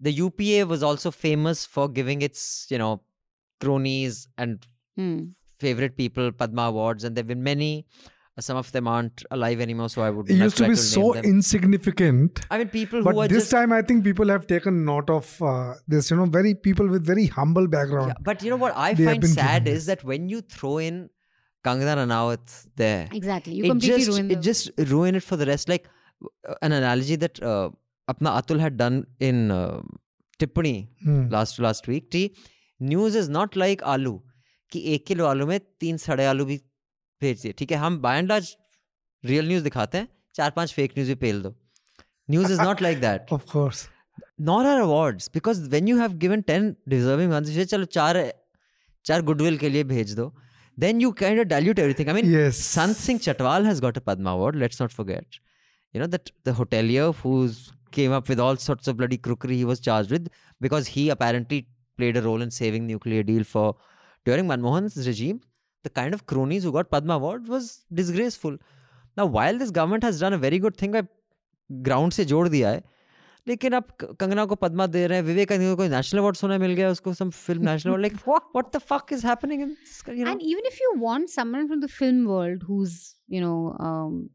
The 0.00 0.12
UPA 0.12 0.66
was 0.66 0.82
also 0.82 1.10
famous 1.10 1.64
for 1.66 1.88
giving 1.88 2.22
its, 2.22 2.66
you 2.70 2.78
know, 2.78 3.02
cronies 3.60 4.28
and 4.36 4.66
Hmm. 4.96 5.20
favorite 5.58 5.96
people 5.96 6.32
Padma 6.32 6.62
Awards, 6.62 7.04
and 7.04 7.16
there 7.16 7.22
have 7.22 7.28
been 7.28 7.42
many. 7.42 7.86
Uh, 8.36 8.40
some 8.40 8.56
of 8.56 8.72
them 8.72 8.88
aren't 8.88 9.22
alive 9.30 9.60
anymore, 9.60 9.88
so 9.88 10.02
I 10.02 10.10
would. 10.10 10.28
It 10.30 10.36
used 10.36 10.56
to 10.58 10.62
be 10.64 10.68
name 10.70 10.76
so 10.76 11.12
them. 11.14 11.24
insignificant. 11.24 12.40
I 12.50 12.58
mean, 12.58 12.68
people 12.68 12.98
who 13.00 13.04
But 13.04 13.16
are 13.16 13.28
this 13.28 13.44
just 13.44 13.50
time, 13.50 13.72
I 13.72 13.82
think 13.82 14.04
people 14.04 14.28
have 14.28 14.46
taken 14.46 14.84
note 14.84 15.08
of 15.10 15.40
uh, 15.42 15.74
this. 15.86 16.10
You 16.10 16.16
know, 16.18 16.26
very 16.26 16.54
people 16.54 16.88
with 16.88 17.04
very 17.06 17.26
humble 17.26 17.68
background. 17.68 18.08
Yeah, 18.08 18.22
but 18.22 18.42
you 18.42 18.50
know 18.50 18.56
what 18.56 18.76
I 18.76 18.94
find 18.94 19.26
sad 19.26 19.64
given 19.64 19.76
is 19.76 19.86
that 19.86 20.04
when 20.04 20.28
you 20.28 20.40
throw 20.40 20.78
in 20.78 21.10
Kangana 21.64 21.94
Ranaut 22.00 22.54
there, 22.76 23.08
Exactly. 23.12 23.54
You 23.54 23.64
it 23.64 23.68
completely 23.68 24.04
just 24.04 24.10
ruin 24.18 24.30
it 24.30 24.34
the- 24.34 24.40
just 24.46 24.70
ruin 24.92 25.14
it 25.14 25.22
for 25.22 25.36
the 25.36 25.46
rest. 25.46 25.68
Like 25.68 25.88
uh, 26.48 26.54
an 26.62 26.72
analogy 26.72 27.16
that 27.16 27.42
uh, 27.42 27.70
Apna 28.08 28.32
Atul 28.40 28.60
had 28.60 28.76
done 28.76 29.06
in 29.20 29.50
uh, 29.50 29.80
Tippani 30.40 30.88
Hmm. 31.04 31.28
last 31.36 31.58
last 31.68 31.86
week. 31.92 32.10
T 32.10 32.24
news 32.80 33.14
is 33.22 33.28
not 33.38 33.56
like 33.64 33.82
आलू 33.94 34.14
कि 34.72 34.80
एक 34.94 35.06
kilo 35.06 35.26
आलू 35.26 35.46
में 35.46 35.58
तीन 35.80 35.96
सड़े 36.06 36.24
आलू 36.26 36.44
भी 36.44 36.56
भेज 37.22 37.42
दिए 37.42 37.52
ठीक 37.58 37.72
है 37.72 37.78
हम 37.78 37.98
by 38.02 38.18
and 38.18 38.28
large 38.28 38.54
real 39.24 39.48
news 39.48 39.64
दिखाते 39.64 39.98
हैं 39.98 40.08
चार 40.36 40.50
पाँच 40.56 40.72
फेक 40.72 40.92
न्यूज़ 40.98 41.08
भी 41.08 41.14
पेल 41.24 41.42
दो 41.42 41.54
news 42.30 42.52
is 42.52 42.60
not 42.62 42.82
like 42.82 43.00
that 43.00 43.32
Of 43.38 43.44
course. 43.54 43.82
nor 44.48 44.60
are 44.70 44.78
awards 44.84 45.28
because 45.36 45.60
when 45.74 45.90
you 45.92 45.98
have 46.02 46.14
given 46.24 46.42
10 46.52 46.64
deserving 46.94 47.34
ones 47.34 47.50
you 47.52 47.56
say 47.60 47.64
चलो 47.74 47.84
चार 47.98 48.16
चार 49.04 49.22
goodwill 49.30 49.58
के 49.58 49.68
लिए 49.76 49.84
भेज 49.92 50.14
दो 50.20 50.26
then 50.76 51.00
you 51.00 51.12
kind 51.12 51.38
of 51.38 51.48
dilute 51.48 51.78
everything. 51.78 52.08
I 52.08 52.12
mean, 52.12 52.30
yes. 52.30 52.56
Sant 52.56 52.96
Singh 52.96 53.18
Chatwal 53.18 53.64
has 53.64 53.80
got 53.80 53.96
a 53.96 54.00
Padma 54.00 54.30
Award. 54.30 54.56
Let's 54.56 54.80
not 54.80 54.92
forget. 54.92 55.24
You 55.92 56.00
know 56.00 56.06
that 56.06 56.30
the 56.44 56.52
hotelier 56.52 57.14
who 57.14 57.50
came 57.90 58.12
up 58.12 58.28
with 58.28 58.40
all 58.40 58.56
sorts 58.56 58.88
of 58.88 58.96
bloody 58.96 59.18
crookery 59.18 59.56
he 59.56 59.64
was 59.64 59.80
charged 59.80 60.10
with 60.10 60.28
because 60.60 60.86
he 60.88 61.10
apparently 61.10 61.66
played 61.98 62.16
a 62.16 62.22
role 62.22 62.40
in 62.40 62.50
saving 62.50 62.86
nuclear 62.86 63.22
deal 63.22 63.44
for 63.44 63.76
during 64.24 64.46
Manmohan's 64.46 65.06
regime. 65.06 65.40
The 65.84 65.90
kind 65.90 66.14
of 66.14 66.26
cronies 66.26 66.62
who 66.62 66.72
got 66.72 66.90
Padma 66.90 67.14
Award 67.14 67.48
was 67.48 67.84
disgraceful. 67.92 68.56
Now, 69.16 69.26
while 69.26 69.58
this 69.58 69.70
government 69.70 70.04
has 70.04 70.20
done 70.20 70.32
a 70.32 70.38
very 70.38 70.58
good 70.58 70.76
thing 70.76 70.92
by 70.92 71.02
ground 71.82 72.14
se 72.14 72.24
jod 72.24 72.48
diya 72.48 72.74
hai, 72.74 72.82
लेकिन 73.48 73.72
अब 73.72 73.84
क- 74.00 74.16
कंगना 74.20 74.44
को 74.44 74.54
पद्मा 74.54 74.86
दे 74.86 75.06
रहे 75.06 75.18
हैं 75.18 75.24
विवेकानंद 75.24 75.70
को 75.70 75.76
कोई 75.76 75.88
national 75.88 76.20
award 76.20 76.36
सुना 76.36 76.58
मिल 76.58 76.74
गया 76.74 76.90
उसको 76.90 77.14
some 77.14 77.30
film 77.30 77.68
national 77.68 77.92
award 77.92 78.02
like 78.02 78.16
what 78.28 78.76
the 78.76 78.78
fuck 78.78 79.12
is 79.12 79.26
happening 79.26 79.62
in 79.62 80.38
you 80.42 80.60
know 80.66 81.68
from 81.72 81.80
the 81.80 81.88
film 81.88 82.24
world 82.26 82.62
who's, 82.68 82.94
you 83.28 83.40
know, 83.40 83.76
um, 83.88 84.30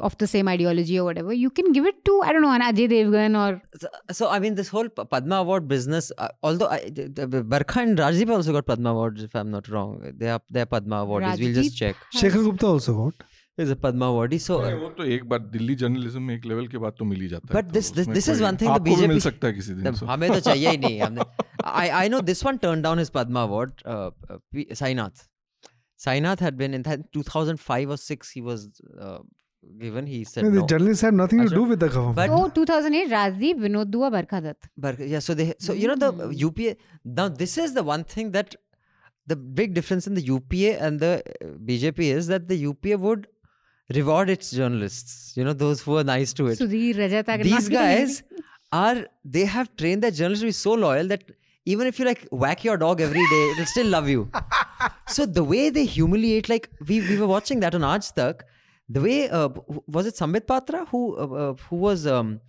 of 0.00 0.16
the 0.18 0.26
same 0.26 0.48
ideology 0.48 0.98
or 0.98 1.04
whatever, 1.04 1.32
you 1.32 1.50
can 1.50 1.72
give 1.72 1.86
it 1.86 2.04
to, 2.04 2.20
I 2.22 2.32
don't 2.32 2.42
know, 2.42 2.52
an 2.52 2.62
Ajay 2.62 2.88
Devgan 2.92 3.36
or. 3.36 3.60
so, 3.82 3.88
so 4.12 4.28
I 4.28 4.38
mean 4.38 4.54
this 4.54 4.68
whole 4.68 4.88
P- 4.88 5.04
Padma 5.04 5.36
award 5.36 5.68
business 5.68 6.10
uh, 6.18 6.28
although 6.42 6.68
I, 6.68 6.90
the, 6.90 7.26
the, 7.26 7.42
Barkha 7.42 7.82
and 7.82 7.98
Rajdeep 7.98 8.30
also 8.30 8.52
got 8.52 8.66
Padma 8.66 8.90
awards 8.90 9.22
if 9.22 9.34
I'm 9.34 9.50
not 9.50 9.68
wrong 9.68 10.12
they 10.16 10.30
are 10.30 10.40
they're 10.50 10.66
Padma 10.66 11.04
awardees 11.06 11.40
we'll 11.40 11.54
just 11.54 11.74
Rajdeep 11.74 11.78
check 11.78 11.96
Shekhar 12.14 12.44
Gupta 12.44 12.66
also 12.66 12.94
got. 12.94 13.28
Is 13.64 13.70
a 13.74 13.76
Padma 13.84 14.06
awardee 14.12 14.38
so 14.46 14.58
वो 14.82 14.88
तो 14.98 15.04
एक 15.16 15.24
बार 15.28 15.38
Delhi 15.54 15.74
journalism 15.82 16.22
में 16.22 16.34
एक 16.34 16.44
level 16.46 16.66
के 16.74 16.78
बाद 16.84 16.92
तो 16.98 17.04
मिल 17.12 17.20
ही 17.20 17.28
जाता 17.28 17.48
है 17.48 17.54
But 17.60 17.68
तो 17.72 17.78
this- 17.78 17.90
this- 17.96 18.06
उसमें 18.08 18.14
this 18.18 18.28
is 18.34 18.38
कोई- 18.38 18.46
one 18.48 18.58
thing 18.62 18.68
the 18.72 18.74
आपको 18.80 18.96
भी 19.00 19.06
मिल 19.14 19.20
सकता 19.28 19.46
है 19.46 19.52
किसी 19.54 19.74
दिन 19.80 19.94
हमें 20.12 20.28
तो 20.32 20.40
चाहिए 20.50 20.70
ही 20.70 20.76
नहीं 20.84 21.00
हमने 21.02 21.24
I 21.84 21.86
I 22.02 22.08
know 22.14 22.20
this 22.32 22.44
one 22.50 22.58
turned 22.66 22.86
down 22.88 23.02
his 23.04 23.10
Padma 23.18 23.40
award 23.48 23.82
uh, 23.84 23.96
uh, 24.30 24.38
P- 24.52 24.68
Sainath 24.82 25.26
Sainath 26.06 26.40
had 26.48 26.56
been 26.62 26.74
in 26.78 26.84
2005 26.84 27.90
or 27.90 27.96
6 27.96 28.30
he 28.30 28.40
was 28.48 28.68
uh, 29.06 29.18
given 29.80 30.06
he 30.06 30.22
said 30.32 30.44
No, 30.44 30.50
no 30.50 30.60
the 30.60 30.66
journalists 30.72 31.02
have 31.06 31.14
nothing 31.20 31.40
Achha, 31.44 31.48
to 31.48 31.54
do 31.54 31.64
with 31.72 31.80
the 31.80 31.88
government. 31.88 32.16
but 32.20 32.30
Oh, 32.30 32.48
2008, 32.48 33.10
Rajdeep, 33.14 33.64
Vinod 33.64 33.90
Dua, 33.90 34.10
Barkha 34.16 34.40
Dutt. 34.44 35.00
Yeah, 35.14 35.18
so 35.18 35.34
they 35.34 35.48
so 35.58 35.72
you 35.72 35.88
know 35.88 35.96
the 36.04 36.28
UPA 36.44 36.76
now 37.20 37.28
this 37.42 37.58
is 37.64 37.74
the 37.80 37.82
one 37.82 38.04
thing 38.14 38.30
that 38.38 38.54
the 39.26 39.36
big 39.62 39.74
difference 39.80 40.06
in 40.06 40.14
the 40.14 40.22
UPA 40.28 40.76
and 40.88 41.00
the 41.00 41.10
uh, 41.26 41.48
BJP 41.70 42.06
is 42.20 42.28
that 42.28 42.46
the 42.52 42.56
UPA 42.62 42.96
would 43.08 43.26
reward 43.94 44.30
its 44.30 44.50
journalists. 44.50 45.36
You 45.36 45.44
know 45.44 45.52
those 45.52 45.82
who 45.82 45.96
are 45.96 46.04
nice 46.04 46.32
to 46.34 46.46
it. 46.48 46.58
These 47.44 47.68
guys 47.68 48.22
are 48.72 49.06
they 49.24 49.44
have 49.44 49.74
trained 49.76 50.02
their 50.02 50.10
journalists 50.10 50.42
to 50.42 50.46
be 50.48 50.52
so 50.52 50.74
loyal 50.74 51.08
that 51.08 51.24
even 51.64 51.86
if 51.86 51.98
you 51.98 52.04
like 52.04 52.26
whack 52.30 52.64
your 52.64 52.76
dog 52.76 53.00
every 53.00 53.24
day, 53.30 53.50
it'll 53.52 53.66
still 53.66 53.86
love 53.86 54.08
you. 54.08 54.30
so 55.08 55.26
the 55.26 55.44
way 55.44 55.68
they 55.70 55.84
humiliate, 55.84 56.48
like 56.48 56.70
we 56.86 57.00
we 57.00 57.18
were 57.18 57.26
watching 57.26 57.60
that 57.60 57.74
on 57.74 57.82
Aaj 57.82 58.14
Tak, 58.14 58.44
the 58.88 59.00
way 59.00 59.28
uh, 59.28 59.48
was 59.86 60.06
it 60.06 60.16
Sambit 60.16 60.46
Patra 60.46 60.86
who 60.86 61.16
uh, 61.16 61.26
uh, 61.26 61.54
who 61.68 61.76
was 61.76 62.06
um, 62.06 62.40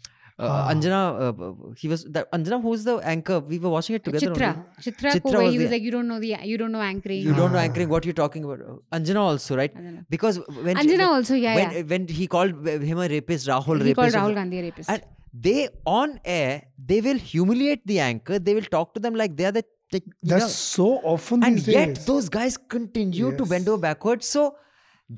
uh, 0.47 0.71
Anjana 0.71 0.99
uh, 1.23 1.73
he 1.82 1.88
was 1.93 2.04
that 2.15 2.32
Anjana 2.38 2.62
who's 2.65 2.84
the 2.89 2.95
anchor 3.13 3.39
we 3.39 3.58
were 3.63 3.69
watching 3.75 3.95
it 3.97 4.04
together 4.08 4.28
Chitra. 4.28 4.49
only. 4.49 4.84
Chitra, 4.86 5.12
Chitra 5.15 5.23
ko 5.23 5.32
where 5.32 5.41
was 5.45 5.54
he 5.54 5.60
was 5.60 5.67
the- 5.69 5.73
like, 5.75 5.84
you 5.88 5.91
don't 5.95 6.08
know 6.12 6.19
the, 6.25 6.32
you 6.52 6.58
don't 6.62 6.71
know 6.78 6.82
anchoring. 6.89 7.21
you 7.30 7.34
don't 7.39 7.52
know 7.58 7.63
anchoring 7.63 7.89
what 7.89 8.06
you're 8.10 8.19
talking 8.23 8.43
about 8.49 8.60
Anjana 8.99 9.19
also 9.32 9.58
right 9.62 9.75
Anjana. 9.75 10.06
because 10.10 10.39
when 10.67 10.75
Anjana 10.84 10.97
when, 10.97 11.15
also, 11.19 11.36
yeah, 11.45 11.56
when, 11.60 11.71
yeah. 11.78 11.82
when 11.93 12.08
he 12.19 12.28
called 12.36 12.67
him 12.91 12.99
a 13.08 13.10
rapist 13.15 13.47
Rahul 13.54 13.84
He 13.86 13.93
called 13.93 14.08
rapist 14.13 14.15
Rahul 14.21 14.36
Gandhi 14.41 14.60
a 14.60 14.63
rapist. 14.69 14.89
and 14.89 15.04
they 15.47 15.67
on 15.86 16.19
air 16.25 16.63
they 16.93 17.02
will 17.02 17.17
humiliate 17.34 17.86
the 17.86 17.99
anchor 17.99 18.39
they 18.39 18.54
will 18.60 18.69
talk 18.78 18.93
to 18.95 18.99
them 19.08 19.13
like 19.15 19.36
they 19.41 19.45
are 19.45 19.52
the 19.60 19.63
like, 19.91 20.04
you 20.06 20.30
That's 20.32 20.43
know, 20.43 20.47
so 20.47 20.88
often 21.12 21.43
and 21.43 21.58
these 21.58 21.67
yet 21.67 21.88
days. 21.95 22.06
those 22.06 22.30
guys 22.30 22.58
continue 22.58 23.36
to 23.38 23.45
bend 23.45 23.67
over 23.67 23.82
backwards 23.89 24.28
so 24.28 24.56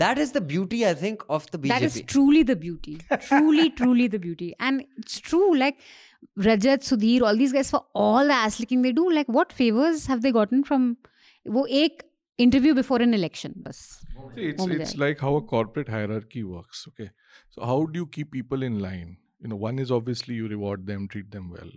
that 0.02 0.18
is 0.24 0.32
the 0.32 0.40
beauty 0.40 0.78
i 0.86 0.92
think 1.02 1.22
of 1.36 1.44
the 1.52 1.58
bjp 1.58 1.68
That 1.74 1.82
is 1.88 1.96
truly 2.14 2.42
the 2.42 2.56
beauty. 2.64 2.94
truly, 3.28 3.70
truly 3.70 4.06
the 4.14 4.18
beauty. 4.18 4.54
And 4.58 4.84
it's 4.98 5.18
true, 5.20 5.56
like 5.56 5.78
Rajat, 6.46 6.82
Sudhir, 6.88 7.22
all 7.22 7.36
these 7.36 7.52
guys, 7.52 7.70
for 7.70 7.84
all 7.94 8.26
the 8.26 8.32
ass 8.32 8.58
licking 8.60 8.82
they 8.82 8.92
do, 8.92 9.04
like 9.18 9.28
what 9.28 9.52
favors 9.52 10.06
have 10.12 10.22
they 10.22 10.32
gotten 10.32 10.64
from 10.70 10.88
वो 11.56 11.66
एक 11.80 12.02
interview 12.44 12.74
before 12.78 12.98
an 13.06 13.14
election 13.18 13.54
बस 13.66 13.82
See, 14.34 14.48
it's 14.48 14.60
हो 14.60 14.66
मिल 14.66 14.80
it's 14.80 14.92
जाएगा। 14.94 15.04
like 15.04 15.20
how 15.26 15.34
a 15.36 15.42
corporate 15.52 15.88
hierarchy 15.96 16.42
works. 16.56 16.82
Okay, 16.92 17.08
so 17.56 17.64
how 17.72 17.78
do 17.94 18.00
you 18.04 18.06
keep 18.18 18.32
people 18.38 18.66
in 18.70 18.80
line? 18.86 19.16
You 19.40 19.48
know, 19.52 19.56
one 19.66 19.78
is 19.84 19.92
obviously 19.98 20.34
you 20.40 20.48
reward 20.54 20.86
them, 20.90 21.06
treat 21.14 21.30
them 21.36 21.48
well. 21.56 21.70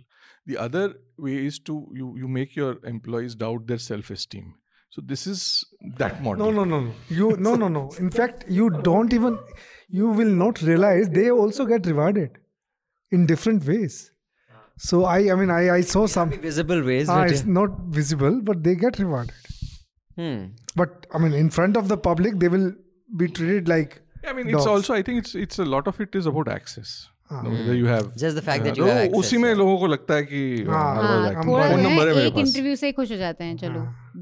The 0.46 0.56
other 0.66 0.84
way 1.28 1.36
is 1.50 1.58
to 1.70 1.78
you 2.00 2.10
you 2.24 2.28
make 2.40 2.56
your 2.62 2.72
employees 2.94 3.36
doubt 3.44 3.66
their 3.72 3.82
self-esteem. 3.86 4.50
So 4.94 5.02
this 5.10 5.26
is 5.26 5.64
that 5.98 6.22
model. 6.22 6.46
No, 6.46 6.50
no, 6.50 6.64
no, 6.64 6.80
no. 6.80 6.92
You 7.08 7.36
no, 7.38 7.54
no, 7.54 7.68
no. 7.68 7.90
In 7.98 8.10
fact, 8.10 8.44
you 8.48 8.70
don't 8.70 9.12
even. 9.12 9.38
You 9.88 10.08
will 10.08 10.32
not 10.40 10.62
realize 10.62 11.08
they 11.10 11.30
also 11.30 11.64
get 11.64 11.86
rewarded 11.86 12.38
in 13.10 13.26
different 13.26 13.64
ways. 13.64 14.10
So 14.78 15.04
I, 15.04 15.30
I 15.32 15.34
mean, 15.34 15.50
I, 15.50 15.70
I 15.76 15.80
saw 15.82 16.06
some. 16.06 16.30
visible 16.30 16.82
ways 16.82 17.08
Ah, 17.08 17.22
but 17.22 17.30
it's 17.30 17.44
not 17.44 17.78
visible, 18.00 18.40
but 18.40 18.64
they 18.64 18.74
get 18.74 18.98
rewarded. 18.98 19.34
hmm. 20.16 20.46
But 20.74 21.06
I 21.14 21.18
mean, 21.18 21.34
in 21.34 21.50
front 21.50 21.76
of 21.76 21.88
the 21.88 21.96
public, 21.96 22.38
they 22.38 22.48
will 22.48 22.72
be 23.16 23.28
treated 23.28 23.68
like. 23.68 24.00
I 24.26 24.32
mean, 24.32 24.48
it's 24.48 24.56
dogs. 24.56 24.66
also 24.66 24.94
I 24.94 25.02
think 25.02 25.18
it's 25.24 25.34
it's 25.34 25.58
a 25.58 25.64
lot 25.64 25.86
of 25.86 26.00
it 26.00 26.14
is 26.14 26.26
about 26.26 26.48
access. 26.48 27.08
Ah. 27.30 27.42
You 27.42 27.48
know, 27.48 27.58
whether 27.58 27.74
you 27.74 27.86
have 27.86 28.06
just 28.16 28.36
the 28.36 28.42
fact 28.42 28.64
that 28.64 28.76
you 28.76 28.84
तो 28.84 28.88
have 28.90 29.02
access, 29.02 29.18
उसी 29.18 29.38
में 29.38 29.48
yeah. 29.50 29.58
लोगों 29.58 29.78
को 29.78 29.86
लगता 29.86 30.14
है 30.14 30.24
कि 30.30 30.40
हाँ, 30.68 30.74
हाँ, 30.74 30.94
हर 30.94 31.02
बार 31.02 31.18
हाँ, 31.18 31.30
access- 31.30 31.46
थोड़ा 31.46 31.68
फोन 31.68 31.82
जो 31.82 31.88
नंबर 31.88 32.02
है 32.02 32.08
है 32.08 32.14
मेरे 32.14 32.26
एक 32.28 32.34
पास 32.34 32.48
इंटरव्यू 32.48 32.76
से 32.76 32.86
ही 32.86 32.92
खुश 32.92 33.12
हो 33.12 33.16
जाते 33.16 33.44
हैं 33.44 33.56
चलो 33.56 33.86